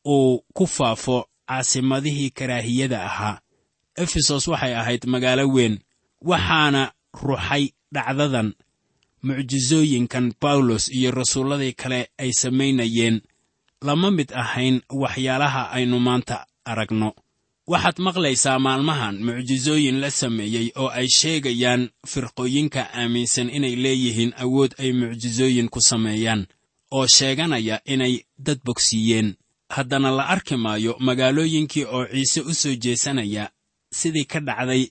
uu 0.06 0.40
ku 0.54 0.68
faafo 0.68 1.29
caasimadihii 1.50 2.30
karaahiyada 2.38 3.00
ahaa. 3.10 3.40
Efesos 4.04 4.48
waxay 4.48 4.74
ahayd 4.82 5.04
magaalo 5.14 5.46
weyn 5.56 5.76
waxaana 6.30 6.84
ruxay 7.28 7.64
dhacdadan. 7.94 8.50
Mucjisooyinkan 9.24 10.34
bawlos 10.42 10.90
iyo 10.98 11.12
rasuulladii 11.12 11.74
kale 11.74 12.10
ay 12.18 12.32
samaynayeen. 12.42 13.22
Lama 13.82 14.12
mid 14.12 14.30
ahayn 14.34 14.82
waxyaalaha 15.02 15.72
aynu 15.76 16.00
maanta 16.00 16.46
aragno. 16.66 17.10
Waxaad 17.68 17.98
maqlaysaa 18.08 18.60
maalmahan 18.60 19.16
mucjisooyin 19.26 19.98
la 20.02 20.10
sameeyey 20.12 20.68
oo 20.82 20.88
ay 21.00 21.08
sheegayaan 21.18 21.90
firqooyinka 22.12 22.82
aaminsan 23.00 23.50
inay 23.58 23.76
leeyihiin 23.84 24.34
awood 24.44 24.72
ay 24.84 24.92
mucjisooyin 25.00 25.70
ku 25.74 25.80
sameeyaan 25.82 26.42
oo 26.92 27.06
sheeganaya 27.16 27.76
inay 27.94 28.14
dad 28.46 28.60
bogsiiyeen 28.66 29.36
haddana 29.70 30.12
la 30.12 30.24
arki 30.34 30.56
maayo 30.58 30.96
magaalooyinkii 31.00 31.86
oo 31.86 32.06
ciise 32.06 32.42
u 32.42 32.54
soo 32.54 32.76
jeesanaya 32.84 33.50
sidii 34.00 34.26
ka 34.26 34.40
dhacday 34.40 34.84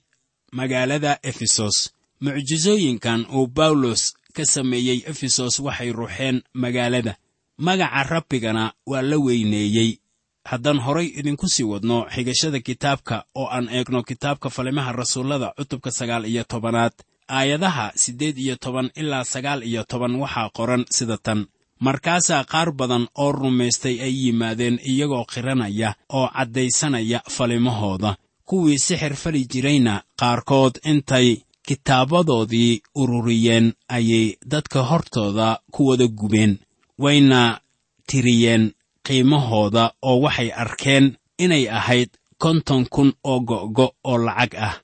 magaalada 0.51 1.19
efesos. 1.23 1.77
Mucjisooyinkan 2.21 3.25
uu 3.35 3.47
bawlos 3.47 4.13
ka 4.33 4.45
sameeyey 4.45 5.03
efesos 5.11 5.59
waxay 5.59 5.91
ruuxeen 5.91 6.41
magaalada. 6.53 7.15
Magaca 7.57 8.03
rabbigana 8.03 8.73
waa 8.85 9.01
la 9.01 9.17
weyneeyey. 9.17 9.99
Haddaan 10.45 10.79
horay 10.79 11.07
idinku 11.19 11.47
sii 11.49 11.63
wadno 11.63 12.05
xigashada 12.15 12.59
kitaabka 12.59 13.25
oo 13.35 13.47
aan 13.51 13.69
eegno 13.69 14.03
kitaabka 14.03 14.49
falimaha 14.49 14.91
rasuullada 14.91 15.53
cutubka 15.57 15.91
sagaal 15.91 16.25
iyo 16.25 16.43
tobanaad 16.43 16.93
aayadaha 17.29 17.91
siddeed 17.95 18.37
iyo 18.37 18.55
toban 18.55 18.89
ilaa 18.95 19.23
sagaal 19.23 19.63
iyo 19.63 19.83
toban 19.83 20.15
waxaa 20.15 20.49
qoran 20.57 20.85
sida 20.89 21.17
tan 21.17 21.45
markaasaa 21.79 22.43
qaar 22.51 22.71
badan 22.79 23.07
oo 23.23 23.31
rumaystay 23.31 23.95
ay 24.05 24.13
yimaadeen 24.23 24.79
iyagoo 24.91 25.25
qiranaya 25.33 25.89
oo 26.17 26.27
caddaysanaya 26.35 27.19
falimahooda 27.35 28.15
kuwii 28.45 28.79
sixir 28.85 29.15
fali 29.15 29.45
jirayna 29.51 29.93
qaarkood 30.19 30.75
intay 30.91 31.27
kitaabadoodii 31.67 32.81
ururiyeen 32.95 33.73
ayay 33.89 34.27
dadka 34.51 34.83
hortooda 34.89 35.59
ku 35.71 35.87
wada 35.87 36.07
gubeen 36.07 36.59
wayna 37.03 37.59
tiriyeen 38.07 38.63
qiimahooda 39.05 39.83
oo 40.01 40.17
waxay 40.23 40.49
arkeen 40.63 41.05
inay 41.37 41.69
ahayd 41.69 42.09
konton 42.37 42.85
kun 42.93 43.13
oo 43.23 43.39
go'go 43.39 43.85
oo 44.03 44.17
lacag 44.17 44.53
ah. 44.67 44.75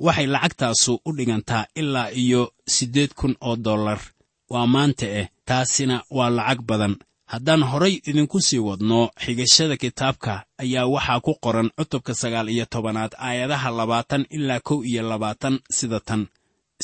Waxay 0.00 0.26
lacagtaasu 0.26 1.00
u 1.06 1.12
dhigantaa 1.16 1.64
ilaa 1.80 2.08
iyo 2.22 2.52
siddeed 2.68 3.10
kun 3.14 3.34
oo 3.40 3.56
dollar 3.56 4.00
waa 4.50 4.66
maanta 4.66 5.06
eh 5.20 5.28
taasina 5.48 5.96
waa 6.10 6.30
lacag 6.30 6.60
badan. 6.68 6.96
Haddaan 7.32 7.62
horay 7.70 7.94
idinku 8.08 8.40
sii 8.40 8.58
wadno 8.58 9.10
xigashada 9.24 9.76
kitaabka 9.76 10.32
ayaa 10.62 10.86
waxaa 10.94 11.20
ku 11.20 11.32
qoran 11.44 11.70
cutubka 11.78 12.14
sagaal 12.14 12.48
iyo 12.54 12.66
tobanaad 12.72 13.12
aayadaha 13.18 13.70
labaatan 13.70 14.26
ilaa 14.36 14.60
kow 14.60 14.78
iyo 14.84 15.02
labaatan 15.10 15.54
sida 15.70 16.00
tan. 16.00 16.26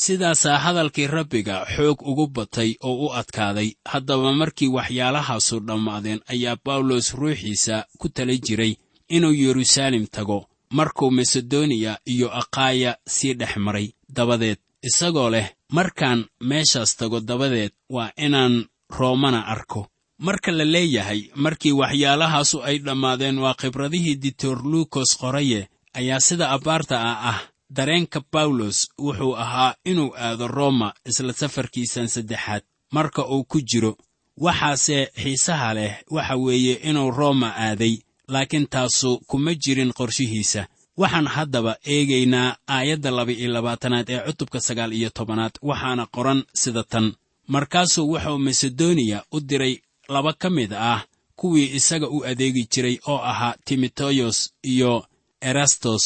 Sidaasaa 0.03 0.57
hadalkii 0.57 1.07
rabbiga 1.07 1.65
xoog 1.75 2.01
ugu 2.09 2.27
batay 2.27 2.75
oo 2.83 3.05
u 3.05 3.13
adkaaday 3.19 3.69
haddaba 3.85 4.33
markii 4.33 4.67
waxyaalahaasu 4.77 5.59
dhammaadeen 5.67 6.19
ayaa 6.33 6.57
bawlos 6.65 7.13
ruuxiisa 7.13 7.85
ku 7.99 8.09
tala 8.09 8.35
jiray 8.45 8.73
inuu 9.09 9.33
yeruusaalem 9.33 10.05
tago 10.15 10.45
markuu 10.69 11.11
masedoniya 11.11 11.99
iyo 12.05 12.27
akhaaya 12.41 12.97
sii 13.07 13.33
dhex 13.33 13.53
maray. 13.57 13.87
Dabadeed 14.15 14.57
isagoo 14.81 15.29
leh 15.29 15.47
markaan 15.71 16.25
meeshaas 16.39 16.95
tago 16.97 17.19
dabadeed 17.19 17.71
waa 17.89 18.11
inaan 18.17 18.65
roomana 18.89 19.41
arko. 19.47 19.87
Marka 20.19 20.51
la 20.51 20.65
leeyahay 20.65 21.21
markii 21.35 21.71
waxyaalahaasu 21.71 22.63
ay 22.63 22.77
dhammaadeen 22.79 23.39
waa 23.39 23.53
khibradihii 23.53 24.15
ditor 24.15 24.61
luukos 24.63 25.17
qoraye 25.17 25.67
ayaa 25.93 26.19
sida 26.19 26.49
abbaarta 26.49 26.95
ah 27.01 27.29
ah. 27.29 27.39
Dareenka 27.69 28.21
bawlos 28.31 28.87
wuxuu 28.97 29.35
ahaa 29.35 29.75
inuu 29.85 30.15
aado 30.15 30.47
roma 30.47 30.93
isla 31.05 31.33
safarkiisan 31.33 32.07
saddexaad. 32.07 32.61
Marka 32.91 33.25
uu 33.27 33.43
ku 33.43 33.61
jiro 33.61 33.97
waxaase 34.37 35.11
xiisaha 35.21 35.73
leh 35.73 35.93
waxa 36.11 36.35
weeye 36.35 36.73
inuu 36.73 37.11
roma 37.11 37.53
aaday 37.57 37.97
laakiin 38.27 38.67
taasu 38.67 39.19
kuma 39.27 39.53
jirin 39.55 39.93
qorshihiisa 39.93 40.67
waxaan 41.01 41.27
haddaba 41.35 41.73
eegaynaa 41.93 42.49
aayadda 42.75 43.11
laba-iyo 43.17 43.49
labaatanaad 43.55 44.09
ee 44.09 44.19
cutubka 44.27 44.59
sagaal 44.67 44.91
iyo 44.99 45.09
tobanaad 45.17 45.53
waxaana 45.69 46.05
qoran 46.15 46.39
sida 46.61 46.83
tan. 46.83 47.07
Markaasuu 47.53 48.05
wuxuu 48.11 48.37
masedoniya 48.47 49.23
u 49.35 49.39
diray 49.49 49.75
laba 50.13 50.33
ka 50.41 50.49
mid 50.49 50.71
ah 50.73 51.01
kuwii 51.39 51.69
isaga 51.77 52.07
u 52.09 52.17
adeegi 52.31 52.63
jiray 52.73 52.97
oo 53.11 53.17
ahaa 53.31 53.55
timoteyos 53.65 54.37
iyo 54.73 55.05
erastos 55.49 56.05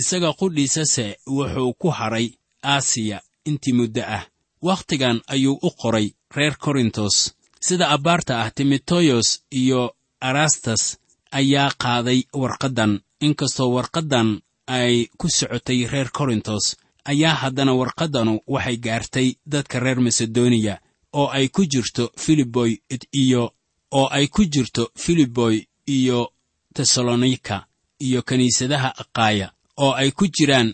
isaga 0.00 0.30
qudhiisase 0.40 1.06
wuxuu 1.36 1.72
ku 1.80 1.88
hadhay 1.98 2.26
aasiya 2.72 3.18
intii 3.48 3.72
muddo 3.78 4.02
ah. 4.16 4.22
Wakhtigan 4.62 5.20
ayuu 5.26 5.58
u 5.62 5.70
qoray 5.80 6.06
reer 6.36 6.56
korintos. 6.64 7.16
Sida 7.60 7.88
abbaarta 7.94 8.40
ah 8.42 8.50
timoteyos 8.50 9.28
iyo 9.50 9.94
erastas 10.28 10.82
ayaa 11.40 11.70
qaaday 11.82 12.20
warqaddan. 12.42 12.92
Inkastoo 13.26 13.70
warqaddan 13.76 14.28
ay 14.78 14.94
ku 15.20 15.26
socotay 15.38 15.80
reer 15.92 16.08
korintos 16.18 16.64
ayaa 17.12 17.34
haddana 17.42 17.72
warqaddanu 17.80 18.34
waxay 18.54 18.76
gaartay 18.86 19.28
dadka 19.52 19.76
reer 19.84 19.98
masedoniya 20.06 20.74
oo 21.20 21.28
ay 21.36 21.46
ku 21.54 21.62
jirto 21.72 22.04
filiboy 22.22 22.72
iyo 23.22 23.42
oo 23.98 24.06
ay 24.16 24.26
ku 24.34 24.42
jirto 24.52 24.82
filiboy 25.02 25.56
iyo 25.96 26.20
tesalonika 26.76 27.56
iyo 28.06 28.20
kiniisadaha 28.28 28.90
aqaaya 29.02 29.46
oo 29.84 29.92
ay 30.00 30.10
ku 30.18 30.24
jiraan 30.36 30.68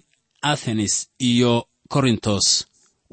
athenes 0.53 0.95
iyo 1.31 1.53
korintos. 1.93 2.47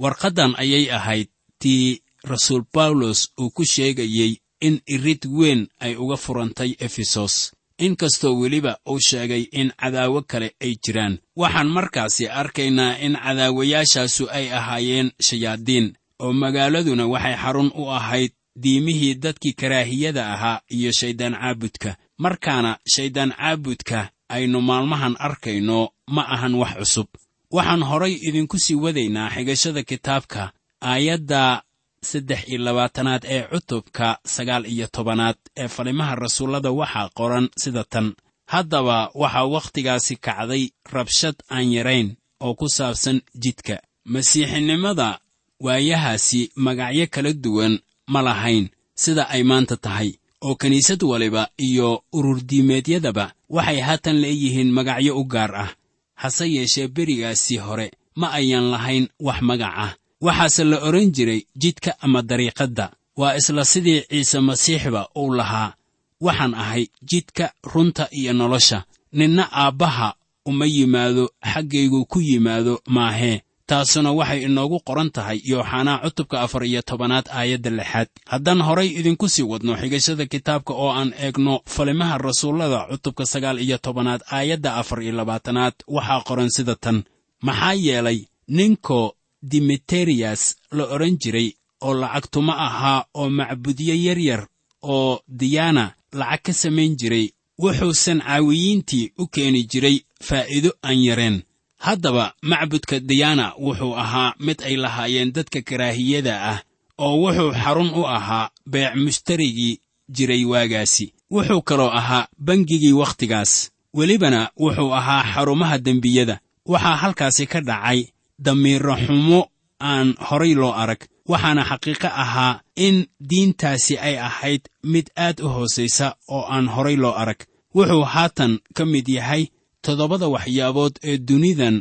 Warqaddan 0.02 0.54
ayay 0.64 0.86
ahayd 0.98 1.28
tii 1.62 2.02
rasuul 2.32 2.64
bawlos 2.74 3.20
uu 3.42 3.50
ku 3.56 3.64
sheegayey 3.74 4.32
in 4.62 4.82
irid 4.88 5.26
weyn 5.40 5.68
ay 5.80 5.96
uga 5.96 6.18
furantay 6.18 6.76
efesos. 6.80 7.52
Inkastoo 7.78 8.40
weliba 8.40 8.78
uu 8.90 9.00
sheegay 9.00 9.44
in 9.52 9.72
cadaawo 9.82 10.22
kale 10.22 10.56
ay 10.62 10.76
jiraan. 10.86 11.18
Waxaan 11.36 11.68
markaasi 11.70 12.28
arkaynaa 12.28 12.98
in 13.06 13.14
cadaawayaashaasu 13.16 14.30
ay 14.32 14.46
ahaayeen 14.54 15.12
shayaadiin 15.28 15.94
oo 16.20 16.34
magaaladuna 16.34 17.06
waxay 17.08 17.36
xarun 17.44 17.72
u 17.76 17.90
ahayd 17.92 18.32
diimihii 18.62 19.14
dadkii 19.16 19.54
karaahiyada 19.54 20.34
ahaa 20.34 20.62
iyo 20.70 20.92
shayddaan 20.92 21.34
caabudka. 21.42 21.96
Markaana 22.18 22.78
shayddaan 22.94 23.32
caabudka 23.38 24.10
aynu 24.30 24.62
maalmahan 24.62 25.16
arkayno 25.20 25.90
ma 26.08 26.24
ahan 26.36 26.56
wax 26.56 26.74
cusub. 26.80 27.08
Waxaan 27.52 27.84
horay 27.84 28.14
idinku 28.28 28.60
sii 28.60 28.76
wadaynaa 28.76 29.30
xigashada 29.30 29.84
kitaabka 29.84 30.52
aayadda 30.82 31.62
saddex 32.02 32.48
iyo 32.50 32.58
labaatanaad 32.64 33.24
ee 33.26 33.44
cutubka 33.52 34.18
sagaal 34.26 34.66
iyo 34.66 34.88
tobanaad 34.88 35.36
ee 35.58 35.68
falimaha 35.68 36.16
rasuullada 36.16 36.72
waxaa 36.72 37.10
qoran 37.18 37.50
sida 37.58 37.84
tan. 37.84 38.14
Haddaba 38.46 39.12
waxaa 39.16 39.46
wakhtigaasi 39.46 40.16
kacday 40.16 40.64
rabshad 40.94 41.36
aan 41.52 41.72
yarayn 41.74 42.16
oo 42.40 42.54
ku 42.54 42.70
saabsan 42.70 43.22
jidka. 43.44 43.78
Masiixinimada 44.06 45.20
waayahaasi 45.60 46.52
magacyo 46.56 47.08
kala 47.12 47.34
duwan 47.34 47.80
ma 48.08 48.22
lahayn 48.22 48.70
sida 48.96 49.24
ay 49.30 49.44
maanta 49.44 49.78
tahay 49.78 50.10
oo 50.42 50.56
kiniisad 50.56 51.04
waliba 51.04 51.50
iyo 51.58 52.04
ururdiimeedyadaba 52.14 53.26
waxay 53.50 53.80
haatan 53.88 54.18
leeyihiin 54.22 54.72
magacyo 54.72 55.18
u 55.20 55.24
gaar 55.26 55.56
ah. 55.56 55.70
Hase 56.16 56.46
yeeshee 56.56 56.88
berigaasii 56.88 57.58
hore 57.58 57.92
ma 58.16 58.32
ayan 58.32 58.66
lahayn 58.74 59.08
wax 59.20 59.42
magac 59.42 59.74
ah 59.86 59.92
waxaase 60.22 60.64
la 60.64 60.78
odhan 60.88 61.12
jiray 61.16 61.42
jidka 61.62 61.92
ama 62.02 62.22
dariiqadda. 62.22 62.92
Waa 63.18 63.36
isla 63.36 63.66
sidii 63.66 64.02
ciise 64.10 64.40
masiixba 64.40 65.08
uu 65.16 65.34
lahaa 65.34 65.74
waxaan 66.22 66.54
ahay 66.54 66.88
jidka 67.10 67.52
runta 67.74 68.08
iyo 68.12 68.34
nolosha. 68.34 68.84
Ninna 69.12 69.50
aabbaha 69.52 70.14
uma 70.46 70.66
yimaado 70.66 71.30
xaggaygu 71.54 72.06
ku 72.06 72.20
yimaado 72.22 72.82
maahee 72.88 73.42
taasuna 73.70 74.12
waxay 74.12 74.42
inoogu 74.48 74.80
qoran 74.88 75.10
tahay 75.16 75.42
yooxanaa 75.52 75.98
cutubka 76.04 76.42
afar 76.42 76.64
iyo 76.66 76.82
tobanaad 76.82 77.26
aayadda 77.40 77.70
lixaad. 77.70 78.08
Haddaan 78.32 78.62
horay 78.68 78.88
idinku 79.00 79.30
sii 79.30 79.44
wadno 79.52 79.74
xigashada 79.82 80.26
kitaabka 80.26 80.74
oo 80.74 80.92
aan 81.00 81.14
eegno 81.26 81.54
falimaha 81.66 82.18
rasuullada 82.18 82.80
cutubka 82.92 83.26
sagaal 83.26 83.58
iyo 83.66 83.78
tobanaad 83.78 84.22
aayadda 84.32 84.76
afar 84.82 85.00
iyo 85.04 85.12
labaatanaad 85.20 85.74
waxaa 85.88 86.22
qoran 86.28 86.50
sida 86.56 86.76
tan. 86.76 87.04
Maxaa 87.42 87.74
yeelay 87.74 88.20
ninko 88.48 89.16
dimitriyas 89.42 90.56
la 90.72 90.84
odhan 90.96 91.18
jiray 91.18 91.50
oo 91.82 91.94
lacagtuma 91.94 92.54
ahaa 92.68 93.06
oo 93.14 93.30
macbudyo 93.30 93.96
yaryar 93.96 94.48
oo 94.84 95.20
diyaana 95.40 95.94
lacag 96.14 96.42
ka 96.46 96.54
samayn 96.54 96.96
jiray 97.00 97.26
wuxuusan 97.62 98.20
caawiyiintii 98.22 99.12
u 99.18 99.28
keeni 99.28 99.64
jiray 99.72 99.98
faa'iido 100.28 100.72
aan 100.84 101.04
yareen. 101.04 101.38
Haddaba 101.78 102.34
macbudka 102.42 103.00
diyaana 103.00 103.54
wuxuu 103.66 103.94
ahaa 104.04 104.34
mid 104.40 104.62
ay 104.68 104.76
lahaayeen 104.76 105.32
dadka 105.36 105.62
karaahiyada 105.62 106.34
ah 106.52 106.60
oo 106.98 107.16
wuxuu 107.24 107.52
xarun 107.64 107.90
u 108.00 108.04
ahaa 108.08 108.50
beec 108.72 108.96
mushtarigii 108.96 109.80
jiray 110.16 110.46
waagaasi. 110.46 111.14
Wuxuu 111.32 111.62
kaloo 111.62 111.90
ahaa 112.00 112.28
bangigii 112.40 112.92
wakhtigaas 113.02 113.72
welibana 113.94 114.50
wuxuu 114.58 114.94
ahaa 115.00 115.24
xarumaha 115.34 115.78
dembiyada. 115.78 116.40
Waxaa 116.66 116.96
halkaasi 117.02 117.46
ka 117.48 117.62
dhacay 117.62 118.00
damiiro 118.46 118.96
xumo 119.06 119.40
aan 119.80 120.08
horay 120.28 120.54
loo 120.62 120.72
arag 120.82 121.02
waxaana 121.32 121.64
xaqiiqo 121.70 122.08
ahaa 122.24 122.62
in 122.76 122.98
diintaasi 123.30 123.94
ay 124.08 124.16
ahayd 124.28 124.62
mid 124.84 125.08
aad 125.26 125.38
u 125.46 125.48
hoosaysa 125.56 126.08
oo 126.36 126.44
aan 126.54 126.68
horay 126.76 126.96
loo 127.04 127.14
arag. 127.22 127.40
Wuxuu 127.76 128.04
haatan 128.14 128.54
ka 128.76 128.84
mid 128.86 129.08
yahay 129.18 129.44
toddobada 129.82 130.28
waxyaabood 130.36 130.94
ee 131.10 131.18
dunidan 131.28 131.76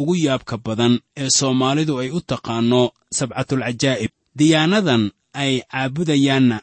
ugu 0.00 0.14
yaabka 0.26 0.56
badan 0.66 0.94
ee 1.16 1.30
soomaalidu 1.38 1.98
ay 2.02 2.10
u 2.10 2.20
taqaanno 2.30 2.82
sabcatulcajaa'ib 3.18 4.10
diyaanadan 4.38 5.02
ay 5.42 5.52
caabudayaanna 5.72 6.56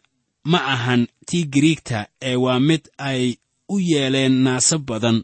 ma 0.51 0.59
ahan 0.73 1.01
tii 1.27 1.43
giriigta 1.53 1.99
ee 2.29 2.35
waa 2.35 2.59
mid 2.69 2.83
ay 2.97 3.21
u 3.69 3.79
yeeleen 3.79 4.33
naasa 4.45 4.77
badan 4.89 5.17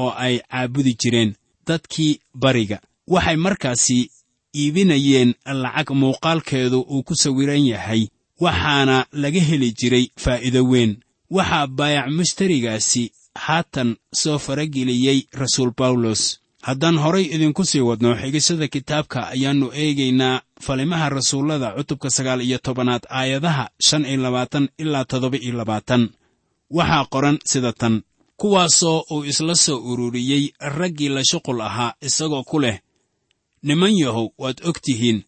oo 0.00 0.10
ay 0.24 0.34
caabudi 0.50 0.92
jireen 1.00 1.30
dadkii 1.66 2.12
bariga 2.42 2.78
waxay 3.14 3.36
markaasi 3.36 4.10
iibinayeen 4.60 5.34
lacag 5.62 5.88
muuqaalkeedu 6.00 6.78
uu 6.94 7.02
ku 7.02 7.14
sawiran 7.22 7.64
yahay 7.72 8.02
waxaana 8.40 9.06
laga 9.12 9.40
heli 9.48 9.68
jiray 9.78 10.06
faa'iido 10.22 10.62
weyn. 10.70 10.92
Waxaa 11.30 11.66
baayac 11.66 12.06
mushtarigaasi 12.16 13.02
haatan 13.44 13.96
soo 14.20 14.38
farageliyey 14.38 15.18
rasuul 15.40 15.70
bawlos 15.78 16.22
haddaan 16.66 16.98
horay 17.04 17.24
idinku 17.34 17.64
sii 17.70 17.80
wadno 17.88 18.10
xigashada 18.20 18.66
kitaabka 18.74 19.18
ayaannu 19.34 19.66
eegaynaa 19.82 20.40
falimaha 20.64 21.08
rasuullada 21.16 21.68
cutubka 21.76 22.08
sagaal 22.16 22.40
iyo 22.42 22.58
tobanaad 22.66 23.04
aayadaha 23.18 23.64
shan 23.86 24.04
iyo 24.10 24.20
labaatan 24.24 24.68
ilaa 24.82 25.04
toddoba 25.10 25.36
iyo 25.46 25.54
labaatan. 25.60 26.02
Waxaa 26.70 27.04
qoran 27.12 27.38
sida 27.50 27.72
tan. 27.72 28.02
Kuwaasoo 28.40 29.04
uu 29.10 29.24
isla 29.24 29.54
soo 29.54 29.78
ururiyey 29.90 30.44
raggii 30.78 31.08
la 31.08 31.22
shuqul 31.30 31.60
ahaa 31.60 31.94
isagoo 32.06 32.42
ku 32.50 32.58
leh 32.60 32.78
niman 33.62 33.94
yahow 33.98 34.28
waad 34.38 34.58
og 34.68 34.76
tihiin 34.84 35.24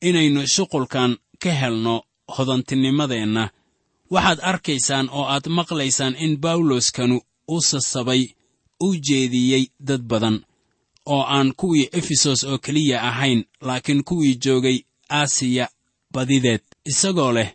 inaynu 0.00 0.46
shuqulkan 0.54 1.16
ka 1.42 1.50
helno 1.60 2.02
hodantinimadeenna 2.36 3.44
waxaad 4.10 4.38
arkaysaan 4.50 5.08
oo 5.18 5.24
aad 5.34 5.46
maqlaysaan 5.58 6.14
in 6.24 6.32
bawloskanu 6.40 7.16
u 7.48 7.56
sasabay 7.68 8.22
u 8.80 8.94
jeediyey 9.06 9.64
dad 9.88 10.02
badan 10.10 10.36
oo 11.06 11.22
aan 11.36 11.52
kuwii 11.56 11.88
efesos 11.98 12.44
oo 12.44 12.58
keliya 12.58 13.02
ahayn 13.08 13.44
laakiin 13.66 14.04
kuwii 14.04 14.34
joogay 14.44 14.78
aasiya 15.10 15.68
badideed. 16.12 16.60
Isagoo 16.84 17.32
leh 17.32 17.50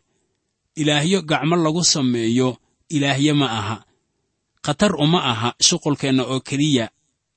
ilaahyo 0.76 1.21
gacmo 1.21 1.56
lagu 1.56 1.84
sameeyo 1.84 2.58
ilaahyo 2.89 3.36
ma 3.36 3.47
aha. 3.60 3.78
Khatar 4.65 4.95
uma 5.04 5.19
aha 5.32 5.49
shuqulkeenna 5.67 6.23
oo 6.23 6.39
keliya 6.39 6.89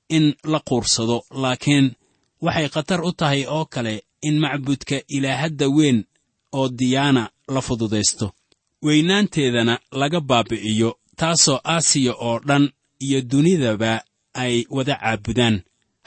in 0.08 0.34
la 0.44 0.60
quursado 0.68 1.24
laakiin 1.42 1.86
waxay 2.46 2.68
khatar 2.74 3.00
u 3.08 3.10
tahay 3.20 3.42
oo 3.56 3.64
kale 3.74 3.94
in 4.28 4.36
macbudka 4.42 4.96
ilaahadda 5.16 5.66
weyn 5.76 5.98
oo 6.58 6.68
diyaana 6.78 7.22
la 7.54 7.60
fududaysto 7.66 8.26
weynaanteedana 8.86 9.74
laga 10.00 10.20
baabi'iyo 10.30 10.90
taasoo 11.20 11.58
aasiya 11.72 12.12
oo 12.26 12.36
dhan 12.48 12.64
iyo 13.06 13.20
dunidaba 13.30 13.92
ay 14.34 14.54
wada 14.76 14.94
caabudaan. 15.00 15.56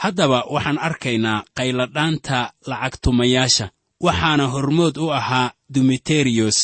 Haddaba 0.02 0.40
waxaan 0.54 0.80
arkaynaa 0.88 1.44
qayladhaanta 1.58 2.38
lacagtumayaasha 2.70 3.66
waxaana 4.06 4.46
hormood 4.54 4.96
u 4.98 5.08
ahaa 5.20 5.52
dumiteriyos 5.74 6.60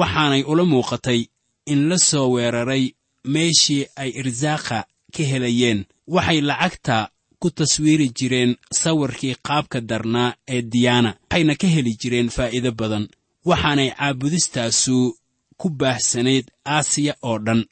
waxaanay 0.00 0.42
ula 0.50 0.64
muuqatay 0.72 1.20
in 1.72 1.80
la 1.88 1.98
soo 2.08 2.28
weeraray 2.34 2.84
meeshii 3.34 3.82
ay 4.02 4.10
irsaaqa 4.20 4.78
ka 5.14 5.22
helayeen. 5.30 5.80
Waxay 6.14 6.40
lacagta 6.48 6.96
ku 7.40 7.50
taswiiri 7.50 8.08
jireen 8.18 8.56
sawirkii 8.82 9.34
qaabka 9.46 9.80
darnaa 9.80 10.34
ee 10.54 10.62
diyaana 10.72 11.10
waxayna 11.30 11.54
ka 11.60 11.66
heli 11.74 11.92
jireen 12.00 12.28
faa'iido 12.36 12.72
badan. 12.80 13.04
Waxaanay 13.48 13.90
caabudistaasu 13.98 15.14
ku 15.60 15.68
baahsanayd 15.70 16.44
aasiya 16.66 17.14
oo 17.22 17.38
dhan. 17.46 17.64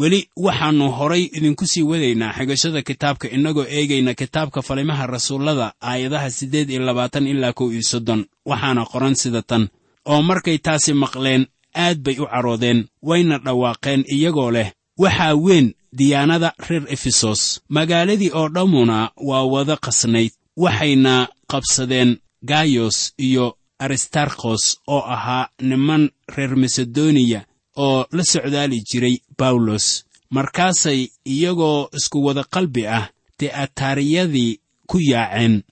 Weli 0.00 0.20
waxaannu 0.36 0.86
horay 0.98 1.22
idinku 1.36 1.66
sii 1.66 1.82
wadaynaa 1.90 2.32
xigashada 2.36 2.82
kitaabka 2.82 3.26
innagoo 3.36 3.66
eegayna 3.76 4.14
kitaabka 4.14 4.62
falimaha 4.62 5.06
rasuullada 5.06 5.66
aayadaha 5.80 6.30
siddeed 6.30 6.70
iyo 6.70 6.82
labaatan 6.82 7.26
ilaa 7.26 7.52
kow 7.52 7.68
iyo 7.72 7.82
soddon. 7.82 8.20
Waxaana 8.46 8.84
qoran 8.92 9.14
sida 9.14 9.42
tan 9.42 9.68
oo 10.04 10.22
markay 10.22 10.58
taasi 10.58 10.92
maqleen 11.02 11.46
aad 11.84 11.98
bay 12.04 12.16
u 12.18 12.26
caroodeen 12.26 12.80
wayna 13.02 13.38
dhawaaqeen 13.38 14.04
iyagoo 14.14 14.50
leh 14.50 14.68
waxaa 14.98 15.34
weyn 15.44 15.74
diyaanada 15.92 16.52
reer 16.68 16.84
efesos. 16.88 17.60
Magaaladii 17.68 18.30
oo 18.34 18.48
dhammuna 18.48 19.10
waa 19.16 19.44
wada 19.52 19.76
qasnayd 19.76 20.32
waxayna 20.56 21.28
qabsadeen 21.50 22.10
gayos 22.42 23.12
iyo 23.18 23.56
aristarkos 23.78 24.62
oo 24.88 25.02
ahaa 25.14 25.48
niman 25.60 26.10
reer 26.36 26.56
masedoniya 26.56 27.40
oo 27.76 28.06
la 28.12 28.24
socdaali 28.24 28.80
jiray 28.88 29.16
bawlos 29.38 30.04
markaasay 30.30 31.00
iyagoo 31.24 31.88
isku 31.98 32.18
wada 32.26 32.44
qalbi 32.44 32.86
ah 32.86 33.08
te'atariyadii 33.38 34.60
ku 34.86 34.98
yaaceen. 35.00 35.62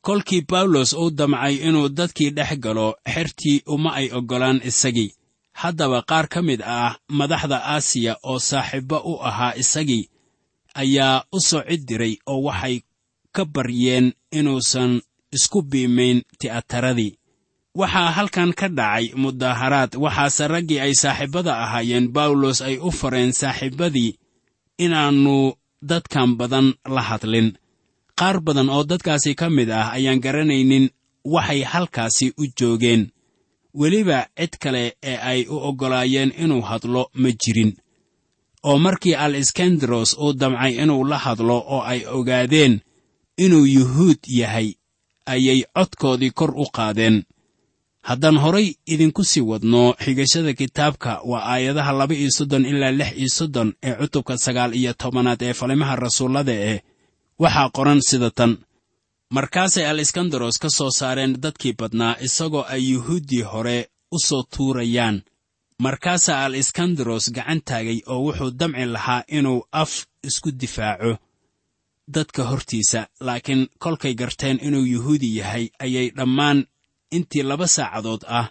Kolkii 0.00 0.42
bawlos 0.50 0.92
uu 0.92 1.10
damcay 1.10 1.54
inuu 1.68 1.88
dadkii 1.88 2.30
dhex 2.30 2.58
galo 2.64 2.94
xertii 3.14 3.62
uma 3.66 3.90
ay 3.94 4.08
oggolaan 4.18 4.60
isagii 4.64 5.10
haddaba 5.60 5.98
qaar 6.10 6.26
ka 6.32 6.40
mid 6.48 6.60
ah 6.78 6.92
madaxda 7.18 7.58
aasiya 7.74 8.12
oo 8.30 8.38
saaxiibbo 8.50 8.96
u 9.10 9.14
ahaa 9.28 9.52
isagii 9.62 10.04
ayaa 10.82 11.16
u 11.32 11.38
soo 11.48 11.62
cid 11.68 11.82
diray 11.88 12.14
oo 12.32 12.40
waxay 12.48 12.76
ka 13.36 13.42
baryeen 13.54 14.06
inuusan 14.38 14.92
isku 15.36 15.58
biimayn 15.70 16.18
ti'ataradii. 16.40 17.12
Waxaa 17.80 18.10
halkan 18.16 18.50
ka 18.58 18.66
dhacay 18.78 19.06
mudaaharaad 19.22 19.92
waxaase 20.04 20.44
raggii 20.52 20.80
ay 20.84 20.94
saaxiibbada 21.02 21.52
ahaayeen 21.64 22.06
bawlos 22.16 22.58
ay 22.68 22.76
u 22.78 22.90
fareen 23.00 23.32
saaxiibbadii 23.40 24.12
inaannu 24.84 25.36
dadkan 25.90 26.30
badan 26.38 26.66
la 26.94 27.02
hadlin. 27.08 27.48
Qaar 28.18 28.36
badan 28.46 28.68
oo 28.74 28.82
dadkaasi 28.90 29.30
ka 29.40 29.46
mid 29.56 29.70
ah 29.80 29.88
ayaan 29.96 30.20
garanaynin 30.24 30.86
waxay 31.34 31.62
halkaasi 31.72 32.26
u 32.40 32.44
joogeen 32.58 33.02
weliba 33.80 34.18
cid 34.38 34.52
kale 34.62 34.84
ee 35.10 35.16
ay 35.30 35.40
u 35.48 35.56
oggolaayeen 35.68 36.30
inuu 36.42 36.60
hadlo 36.70 37.02
ma 37.22 37.30
jirin. 37.42 37.72
Oo 38.68 38.78
markii 38.78 39.14
al 39.24 39.34
iskandaros 39.42 40.10
uu 40.24 40.32
damcay 40.40 40.72
inuu 40.82 41.04
la 41.10 41.18
hadlo 41.24 41.56
oo 41.74 41.82
ay 41.92 42.00
ogaadeen 42.16 42.74
inuu 43.44 43.64
yuhuud 43.76 44.18
yahay 44.40 44.68
ayay 45.32 45.60
codkoodii 45.76 46.30
kor 46.38 46.50
u 46.56 46.66
qaadeen. 46.76 47.16
Haddaan 48.08 48.38
horay 48.44 48.68
idinku 48.92 49.22
sii 49.30 49.40
wadno 49.50 49.82
xigashada 50.04 50.52
kitaabka 50.60 51.10
waa 51.30 51.44
aayadaha 51.52 51.92
laba 51.98 52.14
iyo 52.14 52.30
soddon 52.36 52.64
ilaa 52.70 52.90
lix 53.00 53.10
iyo 53.20 53.28
soddon 53.38 53.68
ee 53.82 53.94
cutubka 54.00 54.34
sagaal 54.44 54.72
iyo 54.80 54.92
tobanaad 55.00 55.42
ee 55.42 55.54
falimaha 55.60 55.94
rasuullada 55.96 56.52
eh 56.70 56.80
waxaa 57.42 57.68
qoran 57.76 58.00
sida 58.08 58.30
tan 58.38 58.52
markaasay 59.30 59.84
al 59.86 60.00
iskandaros 60.00 60.58
ka 60.58 60.68
soo 60.70 60.90
saareen 60.90 61.36
dadkii 61.42 61.74
badnaa 61.78 62.16
isagoo 62.26 62.64
ay 62.68 62.82
yuhuuddii 62.92 63.42
hore 63.42 63.88
u 64.10 64.18
soo 64.18 64.42
tuurayaan. 64.56 65.22
Markaasaa 65.82 66.44
al 66.44 66.54
iskandaros 66.54 67.30
gacan 67.34 67.60
taagay 67.64 68.00
oo 68.06 68.20
wuxuu 68.26 68.50
damci 68.58 68.86
lahaa 68.86 69.22
inuu 69.28 69.66
af 69.72 69.92
isku 70.28 70.50
difaaco 70.60 71.16
dadka 72.14 72.44
hortiisa 72.44 73.06
laakiin 73.20 73.68
kolkay 73.78 74.14
garteen 74.14 74.58
inuu 74.62 74.84
yuhuudi 74.84 75.36
yahay 75.36 75.68
ayay 75.78 76.10
dhammaan 76.16 76.66
intii 77.16 77.42
laba 77.42 77.66
saacadood 77.66 78.22
ah 78.26 78.48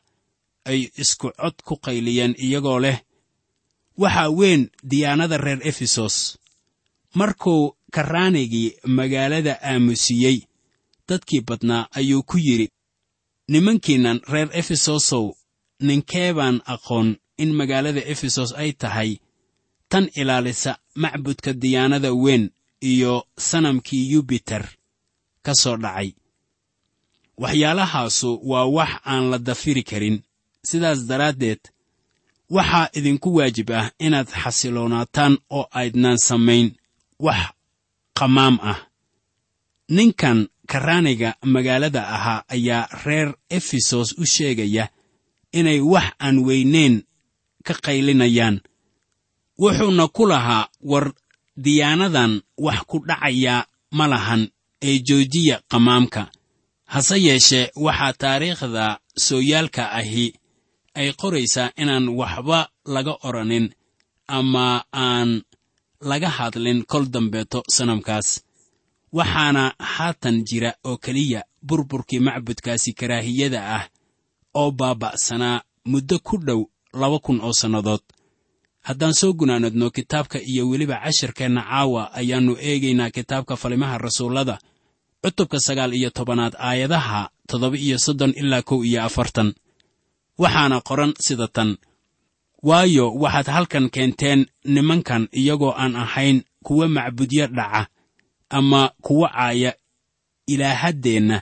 ay 0.65 0.79
isku 0.97 1.31
cod 1.41 1.55
ku 1.65 1.75
qayliyeen 1.85 2.35
iyagoo 2.45 2.79
leh 2.79 2.97
waxaa 4.01 4.29
weyn 4.29 4.69
diyaanada 4.89 5.37
reer 5.37 5.59
efesos. 5.67 6.37
Markuu 7.15 7.77
karaanigii 7.93 8.75
magaalada 8.97 9.53
aamusiyey 9.61 10.37
dadkii 11.09 11.41
badnaa 11.47 11.87
ayuu 11.97 12.23
ku 12.29 12.37
yidhi 12.37 12.67
nimankiinnan 13.51 14.19
reer 14.31 14.49
efesosow 14.59 15.25
ninkee 15.87 16.33
baan 16.37 16.57
aqoon 16.73 17.09
in 17.41 17.49
magaalada 17.59 18.01
efesos 18.13 18.51
ay 18.61 18.71
tahay? 18.81 19.11
Tan 19.91 20.05
ilaalisa 20.19 20.71
macbudka 21.01 21.51
diyaanada 21.61 22.11
weyn 22.23 22.43
iyo 22.91 23.13
sanamkii 23.49 24.11
yubiter 24.11 24.63
ka 25.45 25.53
soo 25.61 25.77
dhacay. 25.83 26.09
Waxyaalahaasu 27.41 28.29
waa 28.49 28.65
wax 28.65 28.89
aan 29.11 29.23
la 29.31 29.37
dafiri 29.37 29.83
karin. 29.89 30.17
Sidaas 30.67 30.99
daraaddeed 31.09 31.59
waxaa 32.55 32.89
idinku 32.97 33.29
waajib 33.37 33.69
ah 33.79 33.91
inaad 34.05 34.27
xasiloonaataan 34.41 35.33
oo 35.57 35.65
aydnaan 35.79 36.17
samayn. 36.27 36.67
Wax 37.25 37.41
qamaam 38.19 38.55
ah. 38.71 38.79
Ninkan 39.95 40.39
karaaniga 40.71 41.29
magaalada 41.53 42.01
ahaa 42.15 42.43
ayaa 42.55 42.87
reer 43.05 43.29
efesos 43.57 44.09
u 44.17 44.25
sheegaya 44.33 44.85
inay 45.59 45.79
wax 45.93 46.07
aan 46.25 46.37
weyneyn 46.47 46.95
ka 47.67 47.73
qaylinayaan. 47.85 48.55
Wuxuuna 49.61 50.05
ku 50.15 50.23
lahaa 50.31 50.69
war 50.91 51.05
diyaanadan 51.63 52.33
wax 52.65 52.79
ku 52.89 52.97
dhacaya 53.07 53.55
ma 53.97 54.05
lahan 54.13 54.41
ee 54.87 54.97
joojiya 55.07 55.55
qamaamka. 55.71 56.23
Hase 56.93 57.15
yeeshee 57.27 57.71
waxaa 57.85 58.13
taariikhda 58.21 58.85
sooyaalka 59.25 59.83
ahi 59.99 60.25
ay 60.99 61.09
qoraysaa 61.21 61.69
inaan 61.81 62.05
waxba 62.19 62.59
laga 62.93 63.13
odhanin 63.27 63.65
ama 64.37 64.67
aan 65.05 65.29
laga 66.09 66.29
hadlin 66.37 66.79
kol 66.91 67.05
dambeeto 67.13 67.59
sanamkaas 67.75 68.27
waxaana 69.17 69.63
haatan 69.93 70.35
jira 70.47 70.71
oo 70.89 70.97
keliya 71.03 71.41
burburkii 71.67 72.19
macbudkaasi 72.27 72.89
karaahiyada 72.99 73.59
ah 73.77 73.83
oo 74.61 74.71
baaba'sanaa 74.79 75.61
muddo 75.91 76.17
ku 76.27 76.35
dhow 76.47 76.61
laba 77.01 77.17
kun 77.25 77.37
oo 77.45 77.53
sannadood. 77.61 78.01
Haddaan 78.87 79.13
soo 79.19 79.31
gunaanadno 79.39 79.87
kitaabka 79.97 80.37
iyo 80.51 80.63
weliba 80.69 80.97
cashirkeenna 81.03 81.61
caawa 81.69 82.01
ayaannu 82.19 82.53
eegaynaa 82.69 83.09
kitaabka 83.15 83.53
falimaha 83.61 83.95
rasuullada 84.05 84.55
cutubka 85.23 85.57
sagaal 85.67 85.93
iyo 85.99 86.09
tobanaad 86.17 86.53
aayadaha 86.67 87.21
toddoba 87.49 87.77
iyo 87.85 87.97
soddon 88.05 88.31
ilaa 88.41 88.61
kow 88.69 88.79
iyo 88.89 88.99
afartan. 89.07 89.49
Waxaana 90.41 90.77
qoran 90.87 91.11
sida 91.25 91.47
tan 91.55 91.69
waayo 92.67 93.05
waxaad 93.23 93.47
halkan 93.55 93.85
keenteen 93.95 94.39
nimankan 94.73 95.23
iyagoo 95.39 95.73
aan 95.81 95.95
ahayn 96.03 96.37
kuwa 96.65 96.85
macbudyo 96.95 97.45
dhaca 97.57 97.81
ama 98.49 98.91
kuwa 99.01 99.29
caaya 99.29 99.73
ilaahaddeenna. 100.47 101.41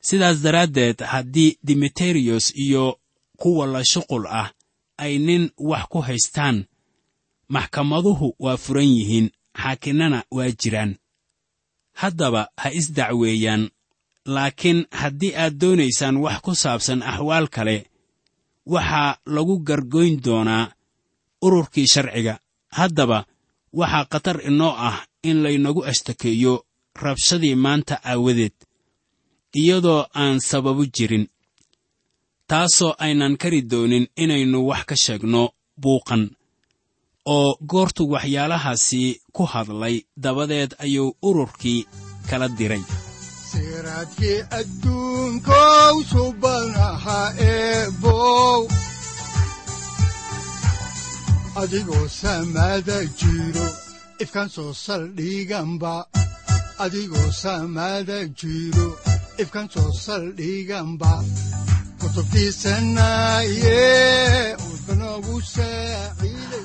Sidaas 0.00 0.42
daraaddeed 0.42 1.00
haddii 1.02 1.58
dimitariyos 1.64 2.54
iyo 2.56 2.98
kuwa 3.36 3.66
la 3.66 3.84
shuqul 3.84 4.26
ah 4.26 4.50
ay 4.96 5.18
nin 5.18 5.50
wax 5.58 5.84
ku 5.88 5.98
haystaan 6.00 6.64
maxkamaduhu 7.48 8.34
waa 8.38 8.56
furan 8.56 8.86
yihiin 8.88 9.30
xaakinnana 9.62 10.24
waa 10.30 10.50
jiraan. 10.50 10.96
Haddaba 11.92 12.48
ha 12.56 12.70
isdacweeyaan 12.70 13.70
laakiin 14.24 14.86
haddii 14.90 15.34
aad 15.36 15.54
doonaysaan 15.60 16.16
wax 16.16 16.40
ku 16.44 16.54
saabsan 16.54 17.02
axwaal 17.02 17.48
kale 17.48 17.86
waxaa 18.66 19.18
lagu 19.26 19.58
gargoyn 19.58 20.20
doonaa 20.24 20.72
ururkii 21.42 21.86
sharciga. 21.92 22.38
Haddaba 22.70 23.26
waxaa 23.72 24.04
khatar 24.04 24.36
inoo 24.46 24.74
ah 24.88 25.06
in 25.22 25.42
laynagu 25.42 25.84
ashtakeeyo 25.90 26.64
rabshadii 27.04 27.54
maanta 27.54 27.94
aawadeed 28.04 28.56
iyadoo 29.60 30.06
aan 30.22 30.38
sababu 30.40 30.86
jirin 30.96 31.26
taasoo 32.50 32.94
aynan 32.98 33.36
kari 33.36 33.62
doonin 33.70 34.06
inaynu 34.16 34.66
wax 34.68 34.84
ka 34.88 34.96
sheegno 35.04 35.42
buuqan 35.82 36.30
oo 37.34 37.56
goortu 37.70 38.02
waxyaalahaasi 38.12 39.20
ku 39.32 39.42
hadlay 39.52 39.96
dabadeed 40.24 40.70
ayuu 40.84 41.16
ururkii 41.28 41.86
kala 42.30 42.48
diray 42.48 42.82
ifkan 54.24 54.48
soo 54.54 54.72
saldhiganba 54.74 55.94
adigoo 56.84 57.30
samaada 57.42 58.18
jiro 58.40 58.88
ifkan 59.42 59.66
soo 59.74 59.90
saldhiganba 60.04 61.12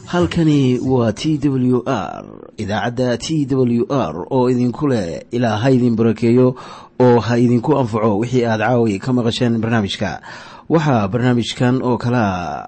halkani 0.06 0.80
waa 0.80 1.12
t 1.12 1.40
w 1.50 1.84
r 1.86 2.26
idaacadda 2.58 3.18
t 3.18 3.46
w 3.50 3.86
r 3.90 4.26
oo 4.30 4.50
idinku 4.50 4.88
leh 4.88 5.22
ilaa 5.32 5.58
ha 5.58 5.72
idin 5.72 5.96
barakeeyo 5.96 6.56
oo 7.00 7.20
ha 7.20 7.38
idinku 7.38 7.78
anfaco 7.78 8.18
wixii 8.20 8.46
aad 8.46 8.60
caawi 8.62 9.00
ka 9.00 9.14
maqasheen 9.14 9.58
barnaamijka. 9.62 10.22
Waxaa 10.70 11.08
barnaamijkan 11.08 11.82
oo 11.84 11.98
kalea 11.98 12.68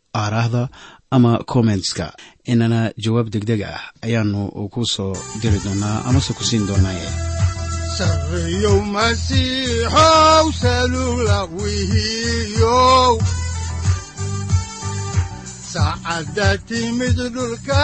aaraahda 0.21 0.63
ama 1.15 1.31
kommentska 1.51 2.05
inana 2.51 2.79
jawaab 3.03 3.27
degdeg 3.33 3.61
ah 3.73 3.81
ayaanu 4.05 4.41
ku 4.73 4.81
soo 4.93 5.13
diri 5.41 5.59
doonaa 5.65 5.97
amase 6.07 6.31
ku 6.37 6.43
siin 6.49 6.63
doonaaye 6.69 7.07
saacadda 15.71 16.49
timid 16.67 17.17
dhulka 17.35 17.83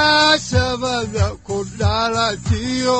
sabada 0.49 1.27
ku 1.47 1.57
dhalatiyo 1.79 2.99